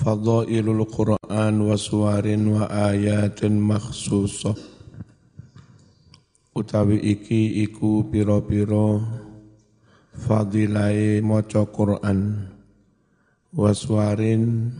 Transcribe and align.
Fadailul 0.00 0.88
Quran 0.88 1.54
wa 1.60 1.76
suwarin 1.76 2.56
wa 2.56 2.64
ayatin 2.72 3.60
makhsusah 3.60 4.56
Utawi 6.56 6.96
iki 7.04 7.60
iku 7.68 8.08
piro-piro 8.08 9.04
fadilai 10.16 11.20
maca 11.20 11.68
Quran. 11.68 12.48
Wa 13.52 13.76
suwarin 13.76 14.72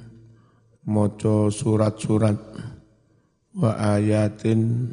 maca 0.88 1.52
surat-surat. 1.52 2.40
Wa 3.60 3.76
ayatin 4.00 4.88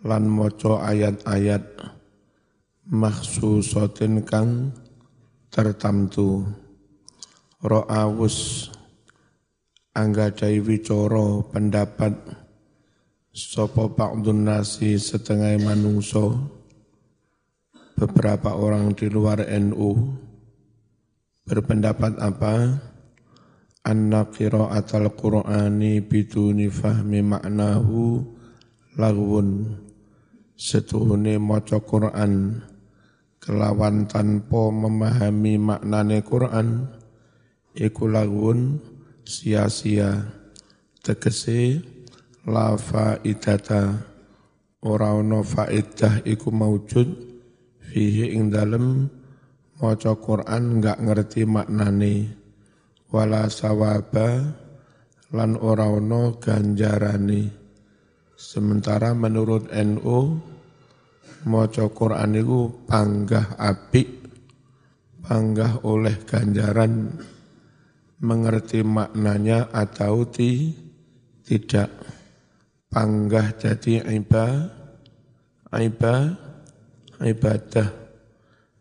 lan 0.00 0.32
maca 0.32 0.80
ayat-ayat 0.80 1.92
makhsusatin 2.88 4.24
kang 4.24 4.72
tertamtu 5.52 6.48
ro'awus 7.60 8.71
anggadai 9.92 10.56
wicara 10.64 11.44
pendapat 11.52 12.16
sopo 13.28 13.92
ba'dun 13.92 14.48
nasi 14.48 14.96
setengah 14.96 15.60
manungso 15.60 16.36
beberapa 17.92 18.56
orang 18.56 18.96
di 18.96 19.12
luar 19.12 19.44
NU 19.44 19.92
berpendapat 21.44 22.16
apa? 22.24 22.54
Anna 23.82 24.30
qira'atal 24.30 25.10
qur'ani 25.12 26.00
biduni 26.00 26.70
fahmi 26.70 27.20
maknahu 27.20 28.22
lagwun. 28.94 29.76
Setuhune 30.54 31.42
maca 31.42 31.82
Qur'an 31.82 32.62
kelawan 33.42 34.06
tanpa 34.06 34.70
memahami 34.70 35.58
maknane 35.58 36.22
Qur'an 36.22 36.86
iku 37.74 38.06
lagwun 38.06 38.78
sia-sia 39.26 40.26
tegese 41.02 41.82
la 42.46 42.74
faidata. 42.78 44.10
Ora 44.82 45.14
ana 45.14 45.46
faidah 45.46 46.26
iku 46.26 46.50
maujud 46.50 47.06
fihi 47.78 48.34
ing 48.34 48.50
dalem 48.50 49.06
maca 49.78 50.18
Quran 50.18 50.78
enggak 50.78 50.98
ngerti 50.98 51.46
maknane. 51.46 52.34
Wala 53.12 53.46
sawaba 53.46 54.42
lan 55.30 55.54
ora 55.62 55.86
ana 55.86 56.34
ganjarane. 56.34 57.54
Sementara 58.34 59.14
menurut 59.14 59.70
NU 59.70 60.18
maca 61.46 61.86
Quran 61.94 62.34
iku 62.42 62.60
panggah 62.90 63.54
apik 63.54 64.22
panggah 65.22 65.86
oleh 65.86 66.18
ganjaran 66.26 67.14
mengerti 68.22 68.86
maknanya 68.86 69.66
atau 69.74 70.22
ti, 70.24 70.78
tidak. 71.42 71.90
Panggah 72.86 73.58
jadi 73.58 74.06
ibadah, 74.06 74.70
ibadah, 75.74 76.22
ibadah. 77.18 77.88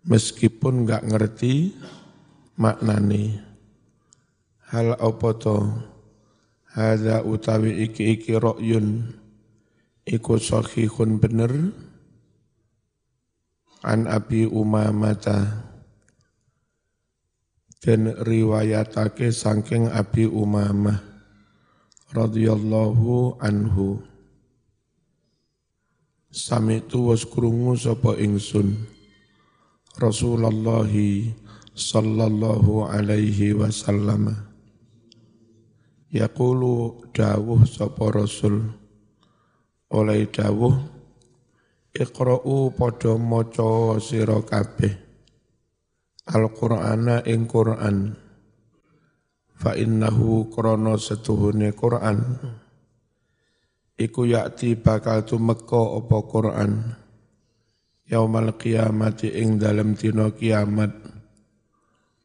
Meskipun 0.06 0.86
nggak 0.86 1.04
ngerti 1.10 1.74
maknanya. 2.60 3.42
Hal 4.70 4.96
apa 4.96 5.30
to? 5.36 5.58
Hada 6.72 7.26
utawi 7.28 7.88
iki-iki 7.88 8.38
ro'yun. 8.40 9.16
Iku 10.08 10.40
sahihun 10.40 11.20
bener. 11.20 11.52
An 13.82 14.06
Abi 14.06 14.46
Umamata 14.46 15.71
dan 17.82 18.14
riwayatake 18.14 19.34
saking 19.34 19.90
Abi 19.90 20.30
Umamah 20.30 21.02
radhiyallahu 22.14 23.42
anhu. 23.42 24.06
Samitu 26.30 27.10
was 27.10 27.26
krungu 27.26 27.74
sapa 27.76 28.16
ingsun. 28.22 28.86
Rasulullah 29.98 30.88
sallallahu 31.74 32.86
alaihi 32.86 33.58
wasallam. 33.58 34.30
Yaqulu 36.14 37.10
dawuh 37.12 37.66
sapa 37.66 38.14
Rasul. 38.14 38.78
Oleh 39.92 40.30
dawuh 40.30 40.78
Iqra'u 41.92 42.72
padha 42.72 43.20
maca 43.20 44.00
sira 44.00 44.40
kabeh 44.40 45.11
Al-Qur'ana 46.32 47.28
ing 47.28 47.44
Qur'an. 47.44 48.16
Fa 49.52 49.76
innahu 49.76 50.48
krana 50.48 50.96
setuhune 50.96 51.76
Qur'an. 51.76 52.40
Iku 54.00 54.26
yakti 54.32 54.80
bakal 54.80 55.28
tumeka 55.28 56.00
apa 56.00 56.18
Qur'an. 56.24 56.72
Yaumal 58.08 58.56
qiyamati 58.56 59.36
ing 59.44 59.60
dalem 59.60 59.94
dina 60.00 60.32
kiamat. 60.32 60.96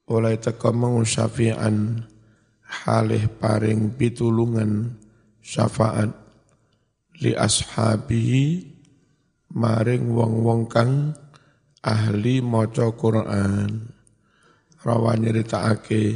Oleh 0.07 0.39
teka 0.39 0.71
syafi'an 1.03 2.07
halih 2.63 3.27
paring 3.43 3.95
pitulungan 3.99 4.95
syafaat 5.43 6.15
li 7.23 7.35
ashabihi 7.35 8.71
maring 9.55 10.11
wong-wong 10.11 10.71
kang 10.71 11.15
ahli 11.83 12.43
maca 12.43 12.91
Quran 12.95 13.96
rawa 14.87 15.19
nyeritakake 15.19 16.15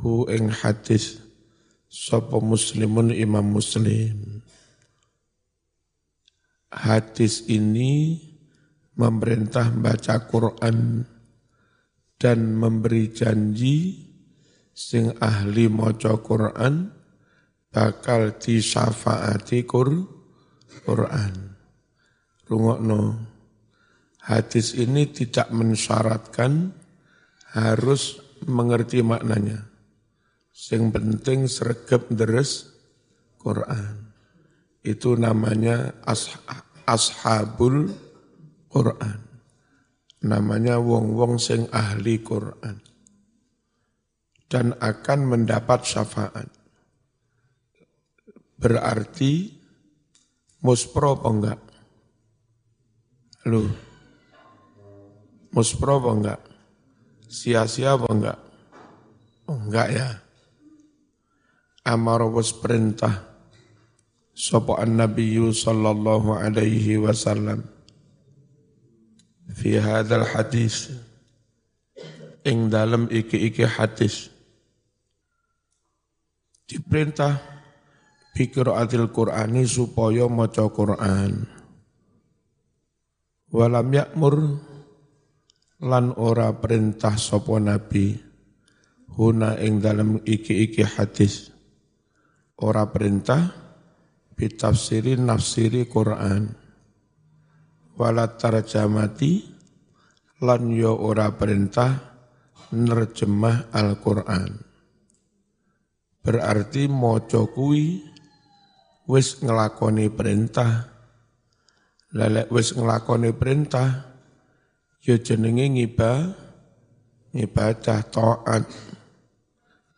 hu 0.00 0.24
ing 0.32 0.48
hadis 0.48 1.20
sapa 1.92 2.40
muslimun 2.40 3.12
imam 3.12 3.44
muslim 3.52 4.40
hadis 6.72 7.44
ini 7.52 8.16
memerintah 8.96 9.68
baca 9.76 10.24
Quran 10.24 11.04
dan 12.16 12.38
memberi 12.56 13.12
janji 13.12 14.08
sing 14.72 15.12
ahli 15.20 15.68
maca 15.68 16.16
Quran 16.24 16.88
bakal 17.72 18.36
disyafaati 18.36 19.64
Quran. 20.84 21.34
Rungokno 22.48 23.00
hadis 24.28 24.76
ini 24.76 25.08
tidak 25.08 25.48
mensyaratkan 25.52 26.81
harus 27.52 28.18
mengerti 28.48 29.04
maknanya. 29.04 29.68
Yang 30.72 30.84
penting 30.92 31.38
sergap 31.48 32.08
deres 32.08 32.68
Quran. 33.40 34.12
Itu 34.82 35.14
namanya 35.14 35.94
ashabul 36.88 37.92
Quran. 38.68 39.20
Namanya 40.22 40.78
wong-wong 40.78 41.38
sing 41.38 41.68
ahli 41.70 42.20
Quran. 42.20 42.78
Dan 44.48 44.76
akan 44.76 45.20
mendapat 45.24 45.80
syafaat. 45.88 46.48
Berarti 48.60 49.48
muspro 50.62 51.18
apa 51.18 51.28
enggak? 51.32 51.60
Loh, 53.50 53.66
Muspro 55.52 56.00
apa 56.00 56.10
enggak? 56.16 56.40
Sia-sia 57.32 57.96
apa 57.96 58.12
enggak? 58.12 58.38
Oh, 59.48 59.56
enggak 59.56 59.88
ya. 59.88 60.08
Amar 61.88 62.28
was 62.28 62.52
perintah 62.52 63.32
sapa 64.36 64.84
an-nabiy 64.84 65.40
sallallahu 65.50 66.36
alaihi 66.36 67.00
wasallam 67.00 67.64
fi 69.52 69.76
hadzal 69.76 70.24
hadis 70.24 70.92
ing 72.46 72.72
dalam 72.72 73.10
iki-iki 73.12 73.68
hadis 73.68 74.32
diperintah 76.64 77.42
pikir 78.32 78.72
adil 78.72 79.12
Qur'ani 79.12 79.68
supaya 79.68 80.24
maca 80.30 80.64
Qur'an 80.72 81.44
walam 83.52 83.88
yakmur 83.92 84.56
lan 85.82 86.14
ora 86.14 86.54
perintah 86.54 87.18
sapa 87.18 87.58
nabi. 87.58 88.14
Huna 89.12 89.60
ing 89.60 89.82
dalam 89.82 90.22
iki-iki 90.24 90.86
hadis. 90.86 91.52
Ora 92.62 92.88
perintah 92.88 93.50
bitafsiri 94.38 95.18
nafsiri 95.18 95.84
Quran. 95.90 96.48
Wala 97.98 98.30
tarjamati 98.38 99.52
lan 100.40 100.72
yo 100.72 100.96
ora 100.96 101.28
perintah 101.36 101.92
nerjemah 102.72 103.68
Al-Qur'an. 103.74 104.48
Berarti 106.22 106.88
maca 106.88 107.44
kuwi 107.52 108.00
wis 109.10 109.44
ngelakoni 109.44 110.08
perintah. 110.08 110.88
Lelek 112.16 112.48
wis 112.48 112.72
ngelakoni 112.72 113.34
perintah 113.36 114.11
ya 115.02 115.18
jenenge 115.18 115.66
ngibah 115.66 116.30
ibadah 117.34 118.00
taat 118.06 118.70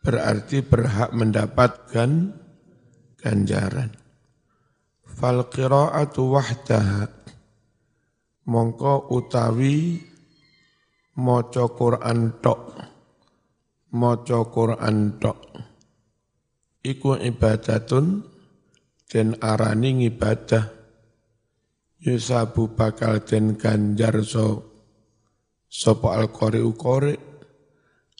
berarti 0.01 0.65
berhak 0.65 1.13
mendapatkan 1.13 2.33
ganjaran. 3.21 3.93
Fal 5.05 5.49
qira'atu 5.49 6.21
wahdaha. 6.29 7.05
Mongko 8.45 9.09
utawi 9.09 9.97
maca 11.17 11.65
Quran 11.73 12.37
tok. 12.37 12.61
Maca 13.97 14.39
Quran 14.45 15.17
tok. 15.17 15.39
Iku 16.85 17.17
ibadatun 17.17 18.21
den 19.09 19.33
arani 19.41 20.05
ibadah 20.05 20.69
yusabu 21.97 22.77
bakal 22.77 23.25
den 23.25 23.57
ganjar 23.57 24.21
so 24.21 24.74
sapa 25.75 26.15
al-qari 26.15 26.63
ukore 26.63 27.19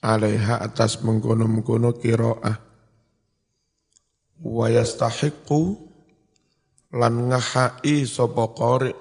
alaiha 0.04 0.60
atas 0.60 1.00
mengkono-mengkono 1.00 1.96
kiroah. 1.96 2.56
Wa 4.36 4.68
yastahiqu 4.68 5.60
lan 6.92 7.32
ngahai 7.32 8.04
sapa 8.04 8.52
qari 8.52 8.92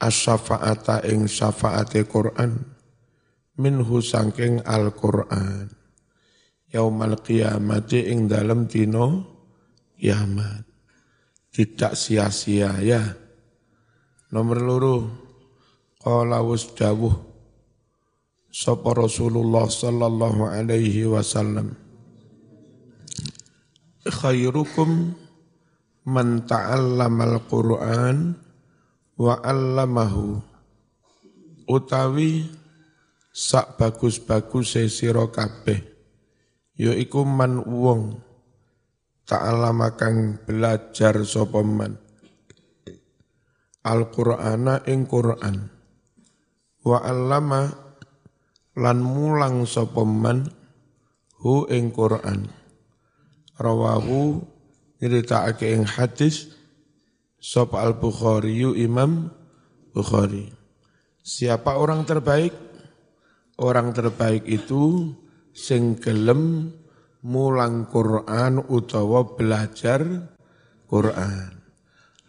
as-syafaata 0.00 1.04
ing 1.12 1.28
syafaate 1.28 2.08
Quran 2.08 2.56
minhu 3.60 4.00
sangking 4.00 4.64
Al-Quran 4.64 5.68
yaumal 6.72 7.20
qiyamati 7.20 8.08
ing 8.08 8.24
dalam 8.28 8.64
dino 8.64 9.36
kiamat. 10.00 10.64
Tidak 11.52 11.96
sia-sia 11.96 12.84
ya 12.84 13.00
nomor 14.32 14.60
luru 14.60 15.25
qala 16.06 16.38
wus 16.38 16.70
dawuh 16.70 17.18
sapa 18.46 18.94
Rasulullah 18.94 19.66
sallallahu 19.66 20.46
alaihi 20.46 21.02
wasallam. 21.02 21.74
Khairukum 24.06 25.18
man 26.06 26.46
ta'allamal 26.46 27.42
Qur'an 27.50 28.38
wa 29.18 29.34
'allamahu. 29.42 30.38
Utawi 31.66 32.54
sak 33.34 33.74
bagus-bagus 33.74 34.78
sira 34.86 35.26
kabeh 35.26 35.82
yaiku 36.78 37.26
man 37.26 37.66
wong 37.66 38.22
ta'allama 39.26 39.98
kang 39.98 40.38
belajar 40.46 41.18
sapa 41.26 41.66
man. 41.66 41.98
Al-Qur'ana 43.82 44.86
ing 44.86 45.02
Qur'an 45.10 45.75
wa 46.86 47.02
'allama 47.02 47.74
lan 48.78 49.02
mulang 49.02 49.66
sapa 49.66 50.06
man 50.06 50.46
hu 51.42 51.66
ing 51.66 51.90
Qur'an 51.90 52.46
rawahu 53.58 54.38
nyeritakake 55.02 55.74
ing 55.74 55.82
hadis 55.82 56.54
sapa 57.42 57.82
Al 57.82 57.98
Bukhari 57.98 58.62
Imam 58.78 59.28
Bukhari. 59.92 60.52
Siapa 61.26 61.80
orang 61.80 62.04
terbaik? 62.04 62.52
Orang 63.56 63.96
terbaik 63.96 64.44
itu 64.44 65.16
sing 65.56 65.96
gelem 65.96 66.68
mulang 67.24 67.88
Quran 67.88 68.60
utawa 68.68 69.24
belajar 69.32 70.04
Quran. 70.84 71.50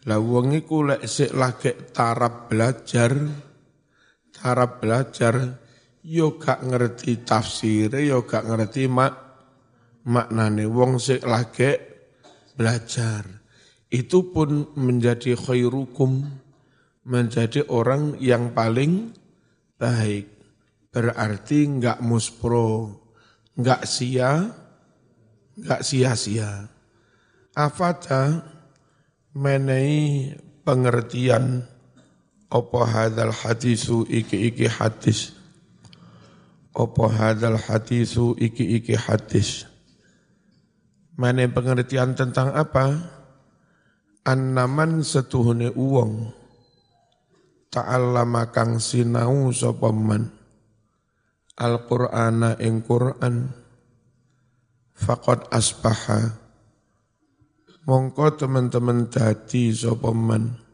Lah 0.07 0.19
wong 0.23 0.55
iku 0.55 0.87
lek 0.87 1.03
sik 1.03 1.35
lagi 1.35 1.75
tarap 1.91 2.47
belajar, 2.47 3.11
tarap 4.37 4.79
belajar 4.79 5.57
yo 6.05 6.37
gak 6.37 6.63
ngerti 6.63 7.25
tafsir, 7.25 7.91
yo 7.97 8.23
gak 8.23 8.47
ngerti 8.47 8.87
mak 8.87 9.13
maknane 10.07 10.63
wong 10.69 11.01
sik 11.01 11.25
lagi 11.27 11.75
belajar. 12.55 13.27
Itu 13.91 14.31
pun 14.31 14.71
menjadi 14.75 15.35
khairukum, 15.35 16.23
menjadi 17.07 17.67
orang 17.67 18.15
yang 18.23 18.55
paling 18.55 19.11
baik. 19.75 20.27
Berarti 20.91 21.67
enggak 21.67 21.99
muspro, 21.99 23.03
enggak 23.55 23.83
sia, 23.83 24.47
enggak 25.59 25.81
sia-sia. 25.83 26.71
Afata 27.55 28.43
menai 29.35 30.33
pengertian 30.63 31.63
apa 32.47 32.79
hadal 32.87 33.35
hadisu 33.35 34.07
iki-iki 34.07 34.71
hadis. 34.71 35.35
Apa 36.71 37.05
hadal 37.11 37.59
hadisu 37.59 38.37
iki-iki 38.39 38.95
hadis. 38.95 39.67
Mana 41.17 41.43
pengertian 41.49 42.13
tentang 42.13 42.53
apa? 42.53 43.15
Annaman 44.27 45.01
setuhune 45.01 45.71
uwong 45.71 46.35
ta'allama 47.71 48.51
kang 48.51 48.79
sinau 48.79 49.51
sapa 49.55 49.91
man 49.91 50.31
Al-Qur'ana 51.57 52.59
ing 52.61 52.83
Qur'an 52.83 53.49
faqad 54.97 55.47
asbaha 55.53 56.37
mongko 57.87 58.35
teman-teman 58.35 59.07
dadi 59.07 59.71
sapa 59.71 60.11
man 60.11 60.66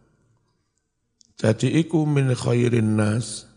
Jadi 1.34 1.82
iku 1.82 2.06
min 2.06 2.32
khairin 2.34 2.96
nas 2.98 3.50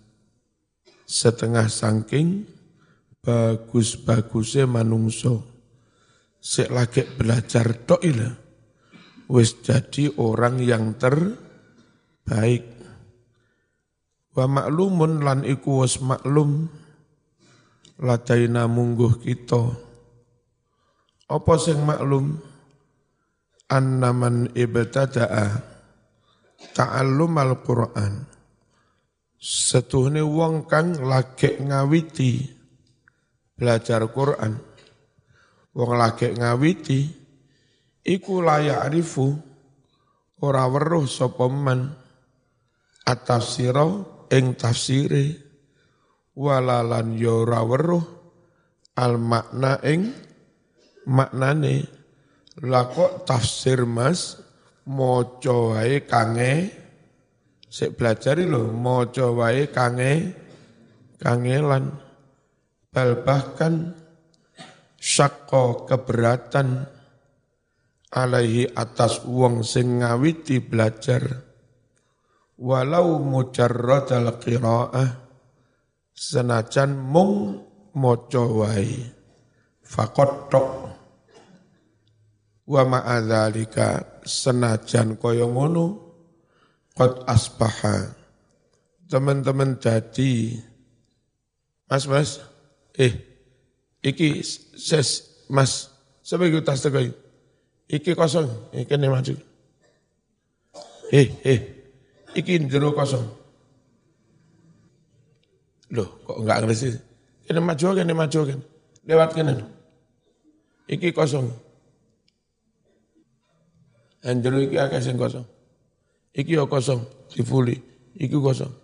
setengah 1.07 1.71
sangking 1.71 2.49
bagus-bagusnya 3.23 4.67
manungso 4.67 5.45
sik 6.43 6.71
lagi 6.71 7.03
belajar 7.03 7.75
tok 7.87 8.03
ila 8.03 8.47
wis 9.27 9.59
jadi 9.63 10.15
orang 10.19 10.63
yang 10.63 10.95
terbaik. 10.95 12.67
Wa 14.37 14.47
maklumun 14.47 15.25
lan 15.25 15.43
iku 15.43 15.83
wis 15.83 15.99
maklum. 15.99 16.71
Ladaina 17.97 18.69
mungguh 18.69 19.25
kita. 19.25 19.73
Apa 21.33 21.53
sing 21.57 21.81
maklum? 21.81 22.37
Annaman 23.67 24.53
ibtada'a 24.53 25.76
ta'allum 26.77 27.33
al-Qur'an. 27.37 28.15
Setuhne 29.37 30.25
wong 30.25 30.67
kang 30.67 30.97
lagi 31.05 31.61
ngawiti 31.61 32.57
belajar 33.55 34.05
Quran. 34.11 34.59
Wong 35.77 35.93
lagi 35.95 36.33
ngawiti 36.33 37.01
iku 38.05 38.41
layak 38.41 38.91
arifu 38.91 39.37
ora 40.41 40.65
weruh 40.69 41.05
sapa 41.05 41.47
man 41.49 41.93
atafsira 43.05 43.85
ing 44.33 44.57
tafsire 44.57 45.25
walalan 46.37 47.17
ya 47.17 47.33
ora 47.33 47.61
weruh 47.65 48.05
al 48.97 49.21
makna 49.21 49.81
ing 49.85 50.13
maknane. 51.07 51.87
Lah 52.65 52.89
kok 52.89 53.29
tafsir 53.29 53.85
Mas 53.85 54.41
maca 54.87 55.55
wae 55.75 56.07
kange. 56.07 56.53
Sik 57.67 57.99
belajar 57.99 58.39
lho 58.39 58.71
maca 58.71 59.27
wae 59.35 59.69
kange. 59.69 60.13
Kangelan 61.19 61.97
bal 62.93 63.25
bahkan 63.27 63.93
syakko 64.97 65.89
keberatan 65.89 66.87
alaihi 68.13 68.71
atas 68.73 69.27
wong 69.27 69.67
sing 69.67 70.01
ngawiti 70.01 70.63
belajar. 70.63 71.45
Walau 72.57 73.21
mujarradal 73.21 74.41
qiraah 74.41 75.11
senajan 76.17 76.97
mung 76.97 77.61
maca 77.93 78.45
wae 78.49 79.13
faqat 79.85 80.33
tok. 80.49 80.69
Wa 82.67 82.83
ma'adzalika 82.83 84.16
senajan 84.27 85.15
kaya 85.17 85.47
ngono 85.47 86.03
qad 86.99 87.25
asbaha 87.31 88.13
teman-teman 89.07 89.79
jadi 89.79 90.59
Mas 91.87 92.11
Mas 92.11 92.43
eh 92.99 93.37
Iki 94.07 94.47
ses 94.79 95.27
mas 95.51 95.91
sebagai 96.23 96.63
tas 96.63 96.79
tegoi. 96.79 97.11
Iki 97.91 98.15
kosong, 98.15 98.47
iki 98.71 98.95
ne 98.95 99.11
maju. 99.11 99.35
Eh, 101.11 101.29
eh, 101.43 101.61
iki 102.35 102.59
jero 102.71 102.95
kosong. 102.95 103.27
Loh, 105.95 106.19
kok 106.27 106.39
enggak 106.43 106.67
ngerti? 106.67 106.99
Kene 107.47 107.61
maju, 107.63 107.87
kene 107.95 108.15
maju, 108.15 108.41
kan. 108.43 108.61
Lewat 109.07 109.31
kene. 109.35 109.55
Iki 110.91 111.15
kosong. 111.15 111.47
Dan 114.27 114.43
jero 114.43 114.59
iki 114.59 114.75
akeh 114.75 114.99
sing 114.99 115.15
kosong. 115.15 115.47
Iki 116.35 116.59
yo 116.59 116.67
kosong, 116.67 116.99
difuli. 117.31 117.79
Iki 118.19 118.35
kosong. 118.43 118.75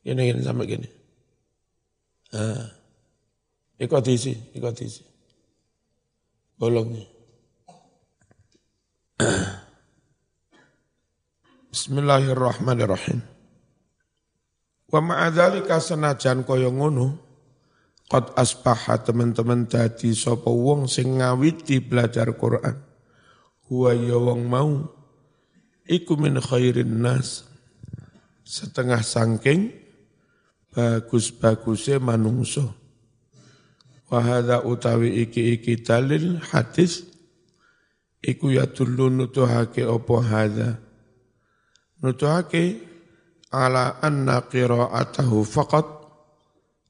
Kene 0.00 0.24
kene 0.24 0.40
sampai 0.40 0.64
kene. 0.64 0.88
Ah. 2.32 2.64
Iko 3.76 4.00
diisi, 4.00 4.32
iko 4.56 4.72
diisi. 4.72 5.04
Bolongnya. 6.56 7.04
Bismillahirrahmanirrahim. 11.76 13.20
Wa 14.88 15.00
ma'adzalika 15.04 15.76
senajan 15.76 16.48
kaya 16.48 16.72
ngono, 16.72 17.20
qad 18.08 18.32
asbaha 18.32 19.04
teman-teman 19.04 19.68
dadi 19.68 20.16
sapa 20.16 20.48
wong 20.48 20.88
sing 20.88 21.20
ngawiti 21.20 21.84
belajar 21.84 22.32
Quran. 22.32 22.89
Huwa 23.70 23.94
ya 23.94 24.18
wong 24.18 24.50
mau 24.50 24.82
iku 25.86 26.18
min 26.18 26.42
khairin 26.42 27.06
nas. 27.06 27.46
Setengah 28.42 28.98
sangking 28.98 29.70
bagus-bagusnya 30.74 32.02
manungso. 32.02 32.74
Wahada 34.10 34.66
utawi 34.66 35.22
iki-iki 35.22 35.86
dalil 35.86 36.42
hadis 36.50 37.06
iku 38.18 38.50
ya 38.50 38.66
dulu 38.66 39.06
nutuhake 39.06 39.86
opo 39.86 40.18
hada. 40.18 40.82
Nutuhake 42.02 42.82
ala 43.54 44.02
anna 44.02 44.50
qira'atahu 44.50 45.46
faqat 45.46 45.86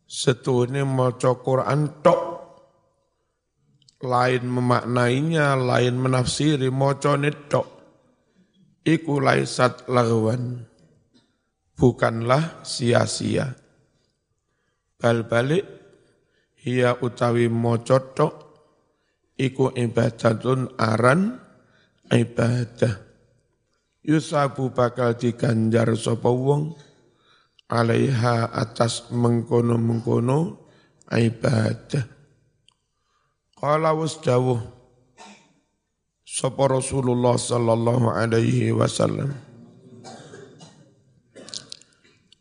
setune 0.09 0.81
maca 0.89 1.37
Quran 1.45 2.01
tok 2.01 2.30
lain 4.01 4.43
memaknainya, 4.49 5.57
lain 5.57 6.01
menafsiri 6.01 6.73
macane 6.73 7.31
tok 7.49 7.69
iku 8.85 9.21
laisat 9.21 9.87
lagwan 9.93 10.65
bukanlah 11.77 12.65
sia-sia 12.65 13.53
bal 14.97 15.29
balik 15.29 15.81
Hiya 16.61 17.01
utawi 17.01 17.49
mocotok 17.49 18.33
iku 19.41 19.73
ibadatun 19.73 20.77
aran 20.77 21.41
ibadah. 22.13 23.01
Yusabu 24.05 24.69
bakal 24.69 25.17
diganjar 25.17 25.97
sapa 25.97 26.29
wong 26.29 26.77
alaiha 27.73 28.53
atas 28.53 29.09
mengkono-mengkono 29.09 30.69
ibadah. 31.09 32.20
Qala 33.61 33.93
wasdawuh. 33.93 34.57
Sapa 36.25 36.65
Rasulullah 36.65 37.37
sallallahu 37.37 38.09
alaihi 38.09 38.73
wasallam. 38.73 39.37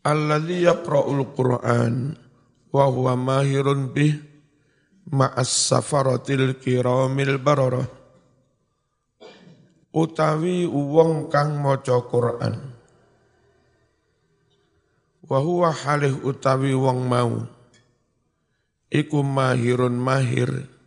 Alladhi 0.00 0.64
yaqra'ul 0.64 1.28
Qur'an 1.36 2.16
wa 2.72 2.84
huwa 2.88 3.20
mahirun 3.20 3.92
bih 3.92 4.16
ma'as 5.12 5.52
safaratil 5.52 6.56
kiramil 6.56 7.36
bararah. 7.36 7.84
Utawi 9.92 10.64
wong 10.64 11.28
kang 11.28 11.60
maca 11.60 12.00
Quran. 12.00 12.56
Wa 15.28 15.36
huwa 15.36 15.68
halih 15.68 16.16
utawi 16.24 16.72
wong 16.72 17.04
mau. 17.04 17.44
Iku 18.88 19.20
mahirun 19.20 20.00
mahir 20.00 20.79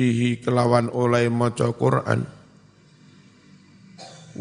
bihi 0.00 0.40
kelawan 0.40 0.88
oleh 0.88 1.28
maca 1.28 1.68
Quran. 1.76 2.24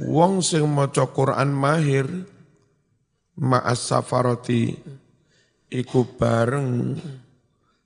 Wong 0.08 0.40
sing 0.40 0.64
maca 0.72 1.04
Quran 1.12 1.52
mahir 1.52 2.08
ma'as 3.36 3.92
safarati 3.92 4.72
iku 5.68 6.16
bareng 6.16 6.96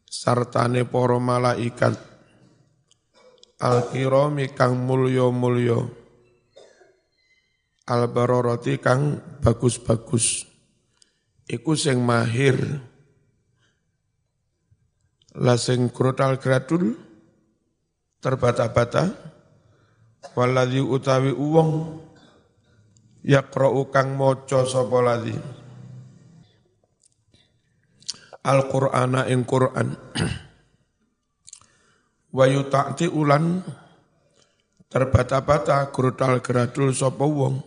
sartane 0.05 0.85
para 0.85 1.17
malaikat. 1.17 1.97
Al-kirami 3.57 4.53
kang 4.53 4.77
mulya-mulya. 4.77 5.81
Al-bararati 7.89 8.77
kang 8.77 9.17
bagus-bagus. 9.41 10.45
Iku 11.49 11.73
sing 11.73 12.05
mahir. 12.05 12.85
La 15.41 15.57
sing 15.57 15.89
krutal 15.89 16.37
gradul 16.37 17.12
terbata-bata 18.23 19.11
waladhi 20.39 20.79
utawi 20.79 21.35
uwong 21.35 21.99
yaqra'u 23.27 23.91
kang 23.91 24.15
maca 24.15 24.63
sapa 24.63 25.03
ladhi 25.03 25.63
Al-Qur'ana 28.43 29.31
ing 29.31 29.47
Qur'an. 29.47 29.87
Wa 32.35 32.43
yuta'ti 32.43 33.07
ulan 33.07 33.63
terbata-bata 34.91 35.87
grutal 35.95 36.43
geradul 36.43 36.91
sapa 36.91 37.23
wong 37.23 37.63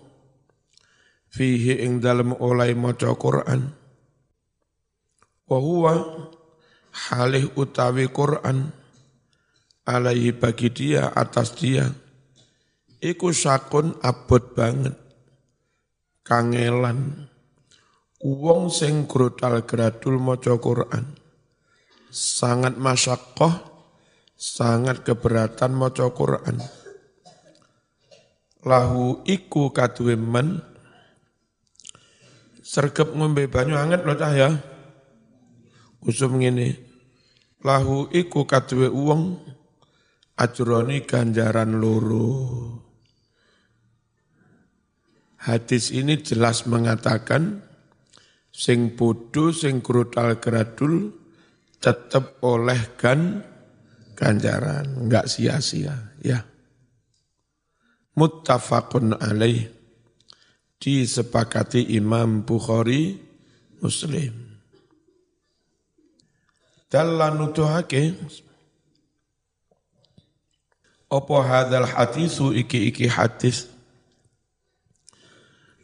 fihi 1.32 1.80
ing 1.80 2.04
dalem 2.04 2.36
oleh 2.36 2.76
maca 2.76 3.08
Qur'an. 3.16 3.72
Wa 5.48 5.58
huwa 5.64 5.96
halih 7.08 7.56
utawi 7.56 8.12
Qur'an 8.12 8.75
alaihi 9.86 10.34
bagi 10.34 10.68
dia 10.74 11.14
atas 11.14 11.54
dia 11.54 11.86
iku 13.00 13.30
sakun 13.30 13.96
abot 14.02 14.52
banget 14.52 14.98
kangelan 16.26 17.30
Wong 18.26 18.72
sing 18.72 19.04
grutal 19.04 19.62
gradul 19.68 20.16
maca 20.16 20.56
Quran 20.56 21.26
sangat 22.16 22.80
masyakoh, 22.80 23.52
sangat 24.32 25.04
keberatan 25.04 25.76
maca 25.76 26.08
Quran. 26.16 26.56
Lahu 28.66 29.22
iku 29.28 29.70
kaduwe 29.70 30.16
men 30.18 30.58
sergep 32.64 33.14
ngombe 33.14 33.46
banyu 33.46 33.78
anget 33.78 34.02
lho 34.02 34.16
cah 34.16 34.32
ya. 34.34 34.50
Usum 36.02 36.40
ngene. 36.40 36.80
Lahu 37.62 38.10
iku 38.10 38.48
kaduwe 38.48 38.90
wong 38.90 39.38
ajroni 40.36 41.04
ganjaran 41.08 41.80
loro. 41.80 42.28
Hadis 45.46 45.94
ini 45.94 46.20
jelas 46.20 46.66
mengatakan 46.66 47.62
sing 48.50 48.98
bodoh 48.98 49.54
sing 49.54 49.80
grutal 49.80 50.36
gradul 50.42 51.12
tetap 51.78 52.42
oleh 52.42 52.96
gan 52.98 53.44
ganjaran 54.16 55.06
enggak 55.06 55.28
sia-sia 55.28 56.16
ya. 56.24 56.40
Muttafaqun 58.16 59.16
alaih. 59.20 59.76
Disepakati 60.76 61.96
Imam 61.96 62.44
Bukhari 62.44 63.16
Muslim. 63.80 64.60
Dalam 66.86 67.40
nutuhake 67.40 68.12
opo 71.10 71.42
hadal 71.42 71.86
hadisu 71.86 72.54
iki-iki 72.54 73.06
hadis? 73.06 73.70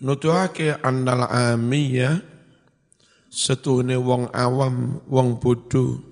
Nutuhake 0.02 0.74
annal 0.82 1.30
amiyah 1.30 2.18
setuhne 3.30 3.94
wong 3.96 4.28
awam, 4.34 4.98
wong 5.06 5.38
bodoh, 5.38 6.02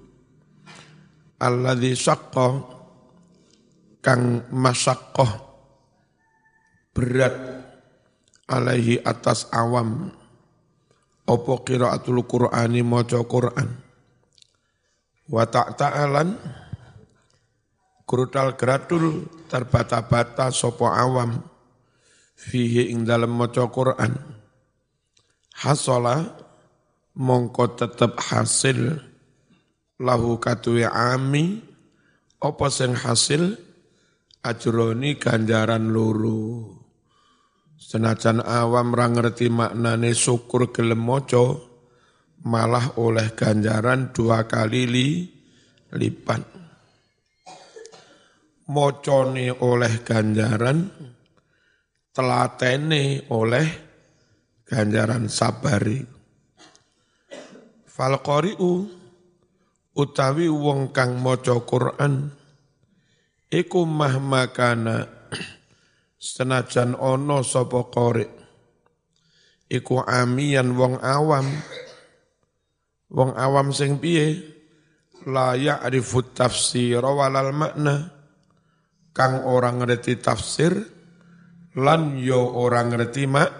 alladzi 1.42 1.98
syaqqa 1.98 2.62
kang 4.00 4.46
masyaqqah 4.54 5.42
berat 6.94 7.34
alaihi 8.46 9.02
atas 9.02 9.50
awam. 9.50 10.14
Apa 11.30 11.62
qiraatul 11.62 12.26
qur'ani 12.26 12.82
maca 12.82 13.22
Qur'an? 13.22 13.70
Wa 15.30 15.46
ta'ta'alan 15.46 16.34
krutal 18.10 18.58
gratul 18.58 19.30
terbata-bata 19.46 20.50
sopo 20.50 20.90
awam 20.90 21.38
fihi 22.34 22.90
ing 22.90 23.06
dalam 23.06 23.30
maca 23.30 23.70
Qur'an. 23.70 24.10
Hasala 25.62 26.34
mongko 27.14 27.78
tetep 27.78 28.18
hasil 28.18 28.98
lahu 30.02 30.42
katuwe 30.42 30.90
ami 30.90 31.62
apa 32.42 32.66
sing 32.66 32.98
hasil? 32.98 33.70
Ajroni 34.40 35.20
ganjaran 35.20 35.92
loro 35.92 36.64
senajan 37.76 38.40
awam 38.40 38.96
ra 38.96 39.12
ngerti 39.12 39.52
maknane 39.52 40.16
syukur 40.16 40.72
gelem 40.72 41.04
maca 41.04 41.60
malah 42.48 42.96
oleh 42.96 43.36
ganjaran 43.36 44.16
dua 44.16 44.48
kali 44.48 44.88
li, 44.88 45.28
lipat 45.92 46.59
mocone 48.70 49.50
oleh 49.50 50.06
ganjaran 50.06 50.86
telatene 52.14 53.26
oleh 53.34 53.66
ganjaran 54.62 55.26
sabari. 55.26 55.98
Fal 57.90 58.22
qari'u 58.22 58.86
utawi 59.98 60.46
wong 60.46 60.94
kang 60.94 61.18
maca 61.18 61.58
Quran 61.66 62.30
iku 63.50 63.82
mahmakana 63.82 65.10
senajan 66.14 66.94
ana 66.94 67.42
sapa 67.42 67.82
iku 69.66 69.94
amian 70.06 70.78
wong 70.78 71.02
awam. 71.02 71.46
Wong 73.10 73.34
awam 73.34 73.74
sing 73.74 73.98
piye? 73.98 74.38
La 75.26 75.58
ya'rifu 75.58 76.30
tafsir 76.30 77.02
walal 77.02 77.50
makna 77.50 78.19
kang 79.10 79.42
orang 79.46 79.82
ngerti 79.82 80.18
tafsir 80.18 80.72
lan 81.78 82.18
yo 82.18 82.40
orang 82.58 82.94
ngerti 82.94 83.24
mak 83.30 83.50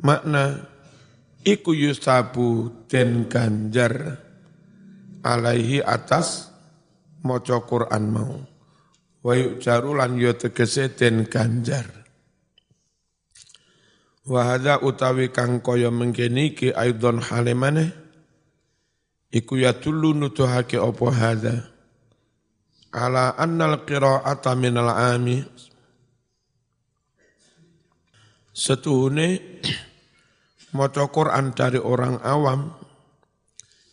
makna. 0.00 0.72
Iku 1.44 1.76
yusabu 1.76 2.72
den 2.88 3.28
ganjar 3.28 4.16
alaihi 5.20 5.84
atas 5.84 6.48
maca 7.20 7.60
Quran 7.68 8.04
mau. 8.08 8.40
Wa 9.20 9.32
yujaru 9.36 9.92
lan 9.92 10.16
yo 10.16 10.32
tegese 10.32 10.96
den 10.96 11.28
ganjar. 11.28 11.84
Wa 14.24 14.56
utawi 14.80 15.28
kang 15.36 15.60
kaya 15.60 15.92
mengkene 15.92 16.56
iki 16.56 16.72
aidon 16.72 17.20
halimane 17.20 17.92
iku 19.28 19.60
ya 19.60 19.76
tulu 19.76 20.16
nutuhake 20.16 20.80
apa 20.80 21.06
hadza 21.12 21.73
ala 22.94 23.34
annal 23.34 23.82
qira'ata 23.82 24.54
minal 24.54 24.94
ami 24.94 25.42
setuhune 28.54 29.58
maca 30.78 31.04
Quran 31.10 31.50
dari 31.50 31.82
orang 31.82 32.22
awam 32.22 32.70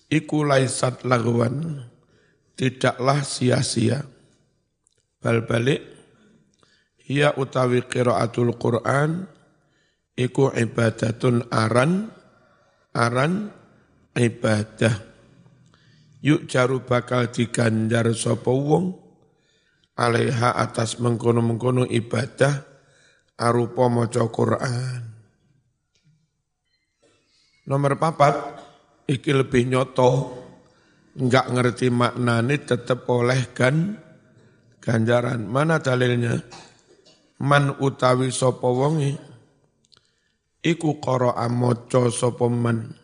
iku 0.06 0.46
laisat 0.46 1.02
lagwan 1.10 1.82
tidaklah 2.54 3.26
sia-sia. 3.26 4.06
Bal 5.22 5.46
balik 5.50 5.82
ia 7.10 7.34
utawi 7.34 7.86
qiraatul 7.86 8.58
Quran 8.58 9.26
iku 10.18 10.54
ibadatun 10.54 11.50
aran 11.50 12.10
aran 12.94 13.50
ibadah 14.18 15.11
yuk 16.22 16.46
jaru 16.46 16.86
bakal 16.86 17.28
diganjar 17.28 18.06
sapa 18.14 18.50
wong? 18.54 18.94
Alaiha 19.98 20.56
atas 20.56 20.98
mengkono-mengkono 20.98 21.84
ibadah 21.86 22.64
arupa 23.38 23.92
maca 23.92 24.24
Quran. 24.30 25.02
Nomor 27.68 28.00
papat 28.00 28.34
iki 29.06 29.36
lebih 29.36 29.68
nyoto. 29.68 30.40
Enggak 31.12 31.52
ngerti 31.52 31.92
maknane 31.92 32.56
tetap 32.64 33.04
oleh 33.12 33.52
kan 33.52 34.00
ganjaran. 34.80 35.44
Mana 35.44 35.84
dalilnya? 35.84 36.40
Man 37.44 37.76
utawi 37.84 38.32
sapa 38.32 38.64
wonge? 38.72 39.20
Iku 40.64 41.04
qara'a 41.04 41.52
maca 41.52 42.08
sapa 42.08 42.48
man? 42.48 42.96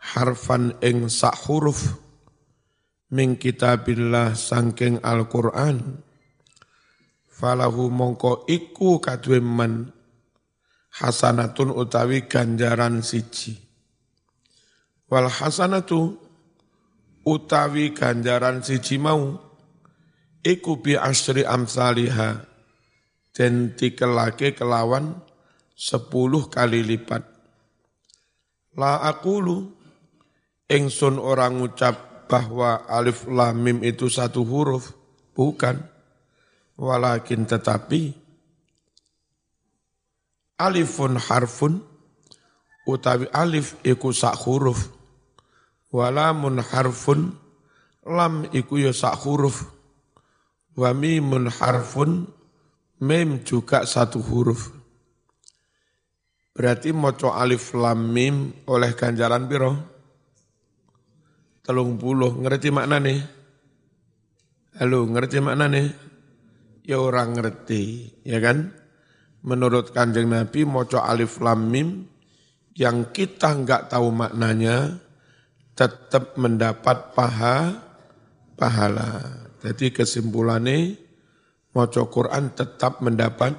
Harfan 0.00 0.80
ing 0.80 1.12
sak 1.12 1.44
huruf 1.44 2.09
min 3.10 3.38
kitabillah 3.38 4.38
sangking 4.38 5.02
Al-Qur'an 5.02 6.02
falahu 7.26 7.90
mongko 7.90 8.46
iku 8.46 9.02
kadwe 9.02 9.42
man 9.42 9.90
hasanatun 10.98 11.74
utawi 11.74 12.26
ganjaran 12.30 13.02
siji 13.02 13.58
wal 15.10 15.26
hasanatu 15.26 16.18
utawi 17.26 17.92
ganjaran 17.94 18.62
siji 18.62 18.96
mau 18.98 19.38
iku 20.40 20.80
bi 20.80 20.96
asri 20.96 21.44
amsaliha 21.44 22.46
dan 23.30 23.78
dikelake 23.78 24.58
kelawan 24.58 25.22
sepuluh 25.80 26.50
kali 26.52 26.84
lipat. 26.84 27.24
La 28.76 29.00
akulu 29.06 29.70
ingsun 30.68 31.16
orang 31.16 31.62
ucap 31.62 32.09
bahwa 32.30 32.86
alif 32.86 33.26
lam 33.26 33.58
mim 33.58 33.82
itu 33.82 34.06
satu 34.06 34.46
huruf, 34.46 34.94
bukan. 35.34 35.82
Walakin 36.80 37.44
tetapi 37.44 38.16
alifun 40.56 41.20
harfun 41.20 41.84
utawi 42.88 43.26
alif 43.34 43.76
iku 43.82 44.14
sak 44.14 44.38
huruf. 44.46 44.88
Walamun 45.90 46.62
harfun 46.62 47.34
lam 48.06 48.46
iku 48.54 48.78
ya 48.78 48.94
sak 48.94 49.18
huruf 49.26 49.80
Wa 50.80 50.94
mimun 50.94 51.50
harfun, 51.50 52.30
mim 53.02 53.42
juga 53.42 53.82
satu 53.82 54.22
huruf. 54.22 54.70
Berarti 56.54 56.94
moco 56.94 57.34
alif 57.34 57.74
lam 57.74 58.08
mim 58.14 58.64
oleh 58.70 58.94
ganjaran 58.94 59.44
piro? 59.50 59.89
Telung 61.70 62.02
puluh, 62.02 62.34
ngerti 62.34 62.74
makna 62.74 62.98
nih? 62.98 63.22
Halo, 64.82 65.06
ngerti 65.06 65.38
makna 65.38 65.70
nih? 65.70 65.86
Ya 66.82 66.98
orang 66.98 67.38
ngerti, 67.38 68.10
ya 68.26 68.42
kan? 68.42 68.74
Menurut 69.46 69.94
kanjeng 69.94 70.34
Nabi, 70.34 70.66
moco 70.66 70.98
alif 70.98 71.38
lam 71.38 71.70
mim 71.70 72.10
yang 72.74 73.14
kita 73.14 73.54
nggak 73.54 73.86
tahu 73.86 74.10
maknanya 74.10 74.98
tetap 75.78 76.34
mendapat 76.34 77.14
paha 77.14 77.78
pahala. 78.58 79.30
Jadi 79.62 79.94
kesimpulannya 79.94 80.98
maca 81.70 82.02
Quran 82.10 82.50
tetap 82.50 82.98
mendapat 82.98 83.54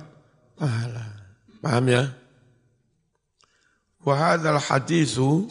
pahala. 0.59 1.15
Paham 1.63 1.85
ya? 1.87 2.11
Wa 4.03 4.35
hadzal 4.35 4.59
hadisu 4.59 5.47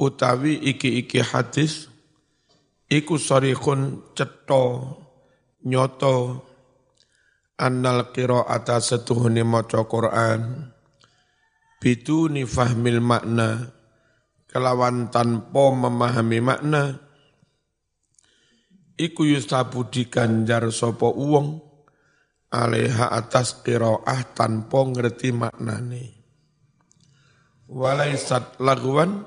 utawi 0.00 0.58
iki-iki 0.60 1.20
hadis 1.22 1.88
iku 2.90 3.18
sarihun 3.18 4.02
cetha 4.14 4.94
nyoto 5.64 6.44
annal 7.58 8.10
qiraata 8.10 8.82
setuhune 8.82 9.46
maca 9.46 9.86
Quran 9.86 10.70
biduni 11.78 12.44
fahmil 12.44 13.00
makna 13.00 13.70
kelawan 14.50 15.10
tanpa 15.10 15.64
memahami 15.74 16.40
makna 16.42 16.82
iku 18.94 19.26
yustabu 19.26 19.90
diganjar 19.90 20.70
sapa 20.70 21.10
uwong 21.10 21.74
aleha 22.54 23.10
atas 23.10 23.58
qiraah 23.66 24.30
tanpa 24.30 24.86
ngerti 24.86 25.34
maknane. 25.34 26.04
Walaisat 27.66 28.62
lagwan 28.62 29.26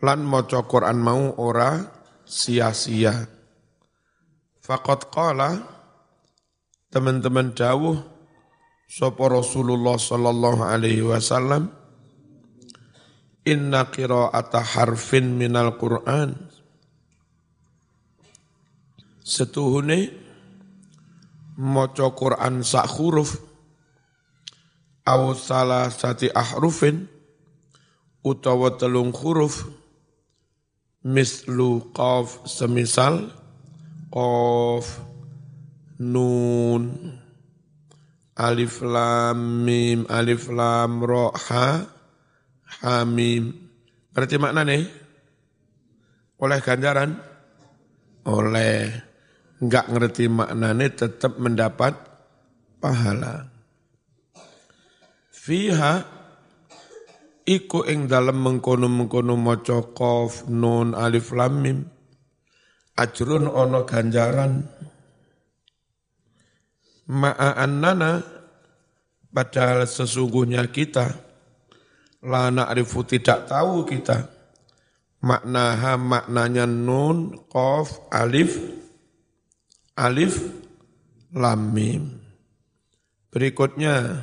lan 0.00 0.24
maca 0.24 0.64
Quran 0.64 0.98
mau 1.00 1.36
ora 1.36 1.84
sia-sia. 2.24 3.28
Faqad 4.60 5.12
qala 5.12 5.60
teman-teman 6.88 7.52
dawuh 7.52 8.00
sapa 8.88 9.24
Rasulullah 9.28 10.00
sallallahu 10.00 10.62
alaihi 10.64 11.04
wasallam 11.04 11.70
inna 13.44 13.88
qiraata 13.92 14.64
harfin 14.64 15.36
minal 15.36 15.76
Qur'an. 15.76 16.34
Setuhune 19.20 20.10
maca 21.60 22.08
Quran 22.16 22.64
sak 22.64 22.88
huruf 22.98 23.36
aw 25.04 25.36
salah 25.36 25.92
sati 25.92 26.32
ahrufin 26.32 27.04
utawa 28.24 28.74
telung 28.74 29.12
huruf 29.12 29.79
mislu 31.04 31.92
qaf 31.96 32.44
semisal 32.44 33.32
qaf 34.12 34.84
nun 36.00 37.16
alif 38.36 38.80
lam 38.84 39.64
mim 39.64 40.08
alif 40.08 40.48
lam 40.48 41.04
ra 41.04 41.28
ha 41.32 41.66
ha 42.80 42.94
mim. 43.04 43.52
Berarti 44.10 44.36
makna 44.40 44.64
nih 44.66 44.84
oleh 46.40 46.58
ganjaran? 46.64 47.20
Oleh. 48.24 49.08
Nggak 49.60 49.86
ngerti 49.92 50.24
maknanya 50.32 50.88
tetap 50.88 51.36
mendapat 51.36 51.92
pahala. 52.80 53.52
Fiha 55.28 56.19
iku 57.50 57.82
ing 57.82 58.06
dalam 58.06 58.38
mengkono-mengkono 58.38 59.34
maca 59.34 59.82
qaf 59.90 60.46
nun 60.46 60.94
alif 60.94 61.34
lam 61.34 61.54
mim. 61.58 61.78
Ajrun 62.94 63.50
ono 63.50 63.82
ganjaran. 63.82 64.62
Ma'a 67.10 67.58
annana 67.58 68.22
padahal 69.34 69.82
sesungguhnya 69.82 70.70
kita 70.70 71.10
la 72.22 72.54
na'rifu 72.54 73.02
tidak 73.02 73.50
tahu 73.50 73.82
kita. 73.88 74.38
Maknaha 75.20 76.00
maknanya 76.00 76.64
nun, 76.64 77.44
kof, 77.52 78.08
alif, 78.08 78.56
alif, 79.92 80.40
lam, 81.36 81.76
mim. 81.76 82.08
Berikutnya, 83.28 84.16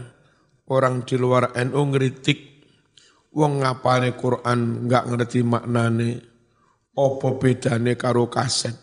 orang 0.66 1.06
di 1.06 1.16
luar 1.22 1.54
NU 1.54 1.82
ngeritik, 1.94 2.57
wong 3.34 3.63
ngapane 3.63 4.16
Quran 4.16 4.88
nggak 4.88 5.06
ngerti 5.12 5.40
maknane, 5.44 6.10
opo 6.96 7.36
bedane 7.36 8.00
karo 8.00 8.32
kaset. 8.32 8.76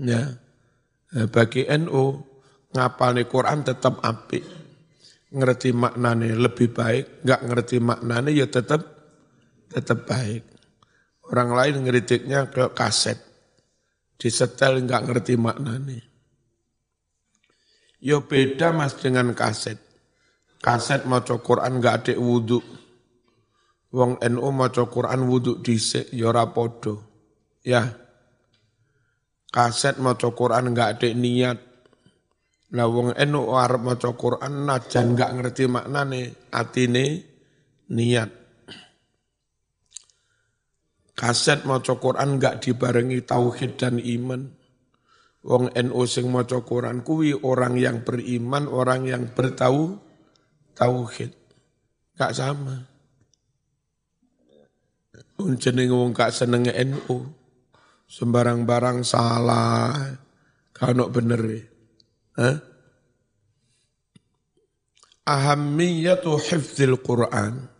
Ya, 0.00 0.26
bagi 1.30 1.68
NU 1.70 2.04
ngapane 2.74 3.30
Quran 3.30 3.62
tetap 3.62 4.02
apik, 4.02 4.42
ngerti 5.30 5.70
maknane 5.70 6.34
lebih 6.34 6.74
baik, 6.74 7.22
nggak 7.22 7.40
ngerti 7.46 7.76
maknane 7.78 8.34
ya 8.34 8.50
tetap 8.50 8.82
tetap 9.70 10.08
baik. 10.08 10.42
Orang 11.24 11.54
lain 11.56 11.86
ngeritiknya 11.86 12.52
ke 12.52 12.74
kaset, 12.74 13.16
disetel 14.18 14.82
nggak 14.82 15.04
ngerti 15.06 15.34
maknane. 15.38 15.98
Yo 18.02 18.26
beda 18.26 18.74
mas 18.74 18.98
dengan 18.98 19.32
kaset. 19.32 19.80
Kaset 20.64 21.04
mau 21.04 21.20
Quran 21.20 21.76
nggak 21.76 21.94
ada 22.00 22.14
wudhu. 22.16 22.56
Wong 23.92 24.16
NU 24.16 24.48
mau 24.48 24.72
Quran 24.72 25.20
wudhu 25.28 25.60
dhisik 25.60 26.08
ya 26.08 26.32
rapodo. 26.32 27.04
Ya. 27.60 27.92
Kaset 29.52 30.00
mau 30.00 30.16
Quran 30.16 30.72
nggak 30.72 30.88
ada 30.96 31.08
niat. 31.12 31.58
Lah 32.72 32.88
wong 32.88 33.12
NU 33.12 33.42
arep 33.52 33.82
maca 33.84 34.10
Quran 34.16 34.64
najan 34.64 35.12
nggak 35.12 35.30
ngerti 35.36 35.64
maknane 35.68 36.48
atine 36.48 37.04
niat. 37.92 38.30
Kaset 41.12 41.68
mau 41.68 41.84
Quran 41.84 42.40
nggak 42.40 42.64
dibarengi 42.64 43.20
tauhid 43.20 43.76
dan 43.76 44.00
iman 44.00 44.64
Wong 45.44 45.68
NU 45.76 46.08
sing 46.08 46.32
maca 46.32 46.64
Quran 46.64 47.04
kuwi 47.04 47.36
orang 47.36 47.76
yang 47.76 48.00
beriman, 48.00 48.64
orang 48.64 49.04
yang 49.04 49.28
bertahu 49.28 50.00
tauhid. 50.74 51.32
Gak 52.14 52.34
sama. 52.34 52.86
Jeneng 55.58 55.90
wong 55.90 56.10
gak 56.14 56.34
seneng 56.34 56.66
NU. 56.66 57.16
Sembarang 58.06 58.62
barang 58.68 59.02
salah. 59.02 60.14
Kano 60.74 61.10
bener 61.10 61.42
e. 61.48 61.60
Hah? 62.38 62.56
Ahamiyatu 65.24 66.36
hifdzil 66.36 67.00
Quran. 67.00 67.70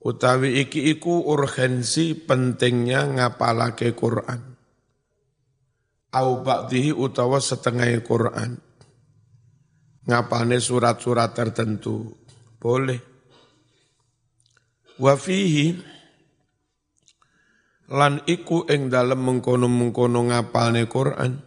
Utawi 0.00 0.62
iki 0.62 0.86
iku 0.94 1.26
urgensi 1.26 2.14
pentingnya 2.14 3.10
ngapalake 3.10 3.90
Quran 3.92 4.56
au 6.16 6.40
ba'dihi 6.40 6.96
utawa 6.96 7.36
setengah 7.36 7.92
Quran. 8.00 8.56
Ngapane 10.06 10.62
surat-surat 10.62 11.34
tertentu. 11.34 12.14
Boleh. 12.62 13.02
Wa 14.96 15.18
fihi 15.18 15.76
lan 17.92 18.22
iku 18.24 18.66
ing 18.66 18.88
dalem 18.88 19.20
mengkono-mengkono 19.22 20.30
ngapalne 20.30 20.86
Quran. 20.88 21.42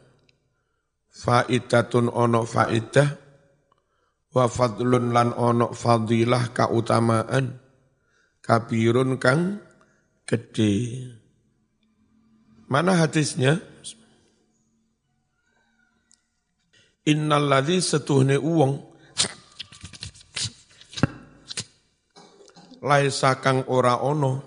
Faidatun 1.10 2.08
ono 2.08 2.48
faidah 2.48 3.10
wa 4.30 4.46
fadlun 4.46 5.12
lan 5.12 5.34
ono 5.36 5.74
fadilah 5.74 6.54
kautamaan 6.54 7.60
kabirun 8.40 9.20
kang 9.20 9.60
gede. 10.24 11.06
Mana 12.70 13.02
hadisnya? 13.02 13.60
Innalladzi 17.10 17.82
setuhne 17.82 18.38
uwong. 18.38 18.74
Laisa 22.86 23.42
kang 23.42 23.66
ora 23.66 23.98
ono. 24.06 24.46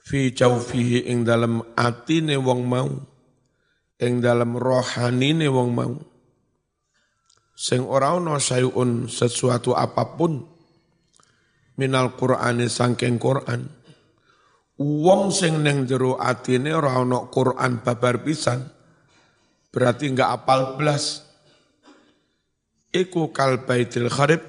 Fi 0.00 0.32
jaufihi 0.32 1.12
ing 1.12 1.28
dalem 1.28 1.60
atine 1.76 2.40
wong 2.40 2.62
mau. 2.64 2.88
Ing 4.00 4.24
dalem 4.24 4.56
rohanine 4.56 5.52
wong 5.52 5.70
mau. 5.76 5.92
Sing 7.52 7.84
ora 7.84 8.16
ono 8.16 8.40
sayun 8.40 9.12
sesuatu 9.12 9.76
apa 9.76 10.16
pun. 10.16 10.32
Minal 11.76 12.16
Qur'ani 12.16 12.72
sangking 12.72 13.20
Qur'an. 13.20 13.68
Wong 14.80 15.28
sing 15.28 15.60
ning 15.60 15.84
jero 15.84 16.16
atine 16.16 16.72
ora 16.72 16.96
ono 16.96 17.28
Qur'an 17.28 17.84
babar 17.84 18.24
pisan 18.24 18.75
berarti 19.76 20.08
enggak 20.08 20.32
apal 20.32 20.80
belas. 20.80 21.20
Iku 22.96 23.28
kal 23.28 23.68
baitil 23.68 24.08
kharib 24.08 24.40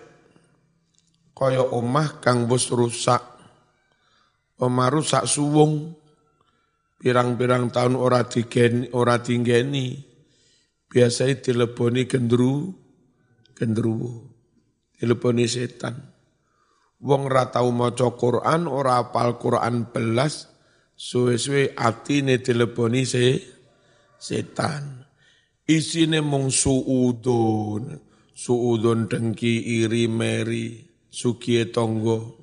kaya 1.35 1.67
omah 1.67 2.23
kang 2.23 2.47
bus 2.47 2.71
rusak. 2.71 3.19
Omah 4.63 4.87
rusak 4.87 5.27
suwung 5.27 5.99
pirang-pirang 7.03 7.67
tahun 7.75 7.99
ora 7.99 8.23
digeni 8.23 8.87
ora 8.95 9.19
tinggeni. 9.19 9.99
Biasanya 10.87 11.43
dileboni 11.43 12.07
gendru 12.07 12.71
gendruwo. 13.51 14.31
Dileboni 14.95 15.43
setan. 15.43 15.99
Wong 17.03 17.27
ra 17.27 17.51
tau 17.51 17.69
maca 17.75 18.09
Quran, 18.17 18.65
ora 18.65 18.97
apal 18.97 19.37
Quran 19.37 19.93
belas, 19.93 20.49
suwe-suwe 20.97 21.77
atine 21.77 22.41
dileboni 22.41 23.05
se 23.05 23.37
setan. 24.17 24.96
Isine 25.67 26.23
mung 26.23 26.47
suudon, 26.47 27.99
suudon 28.31 29.11
dengki 29.11 29.83
iri 29.83 30.07
meri, 30.07 30.79
sukie 31.11 31.67
tonggo. 31.67 32.39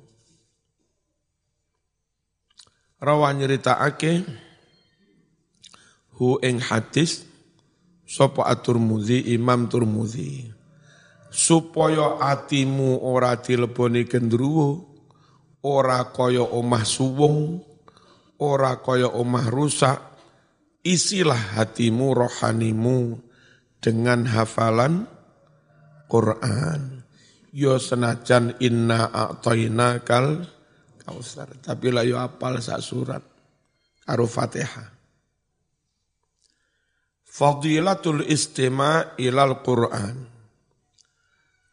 Rawa 3.01 3.33
ake, 3.33 4.21
hu 6.21 6.37
ing 6.45 6.61
hadis 6.61 7.25
sapa 8.05 8.45
at-Turmudzi 8.45 9.33
Imam 9.33 9.65
Turmudzi. 9.73 10.53
Supaya 11.33 12.21
atimu 12.21 13.01
ora 13.01 13.35
dileboni 13.41 14.05
gendruwo 14.05 14.85
ora 15.65 16.13
kaya 16.13 16.45
omah 16.45 16.85
suwung 16.85 17.59
ora 18.37 18.79
kaya 18.79 19.09
omah 19.09 19.49
rusak 19.51 20.14
isilah 20.85 21.57
hatimu 21.57 22.13
rohanimu 22.13 23.17
dengan 23.81 24.29
hafalan 24.29 25.09
Quran. 26.05 27.01
Yo 27.49 27.81
senajan 27.81 28.61
inna 28.61 29.09
a'toina 29.09 30.05
kal 30.05 30.45
kausar. 31.01 31.49
Tapi 31.57 31.89
lah 31.89 32.05
yo 32.05 32.21
apal 32.21 32.61
sak 32.61 32.79
surat. 32.85 33.23
Karo 34.05 34.29
fatihah. 34.29 34.93
Fadilatul 37.25 38.23
istima 38.29 39.17
ilal 39.19 39.59
Quran. 39.65 40.15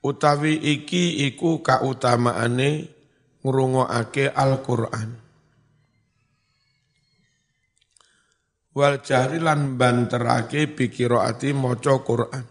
Utawi 0.02 0.58
iki 0.58 1.22
iku 1.30 1.62
kautamaane 1.62 2.90
ngrungokake 3.46 4.34
Al-Qur'an. 4.34 5.21
Wal 8.72 9.04
jahri 9.04 9.36
lan 9.40 9.76
banterake 9.76 10.72
bikiraati 10.72 11.52
maca 11.52 11.94
Quran. 12.00 12.44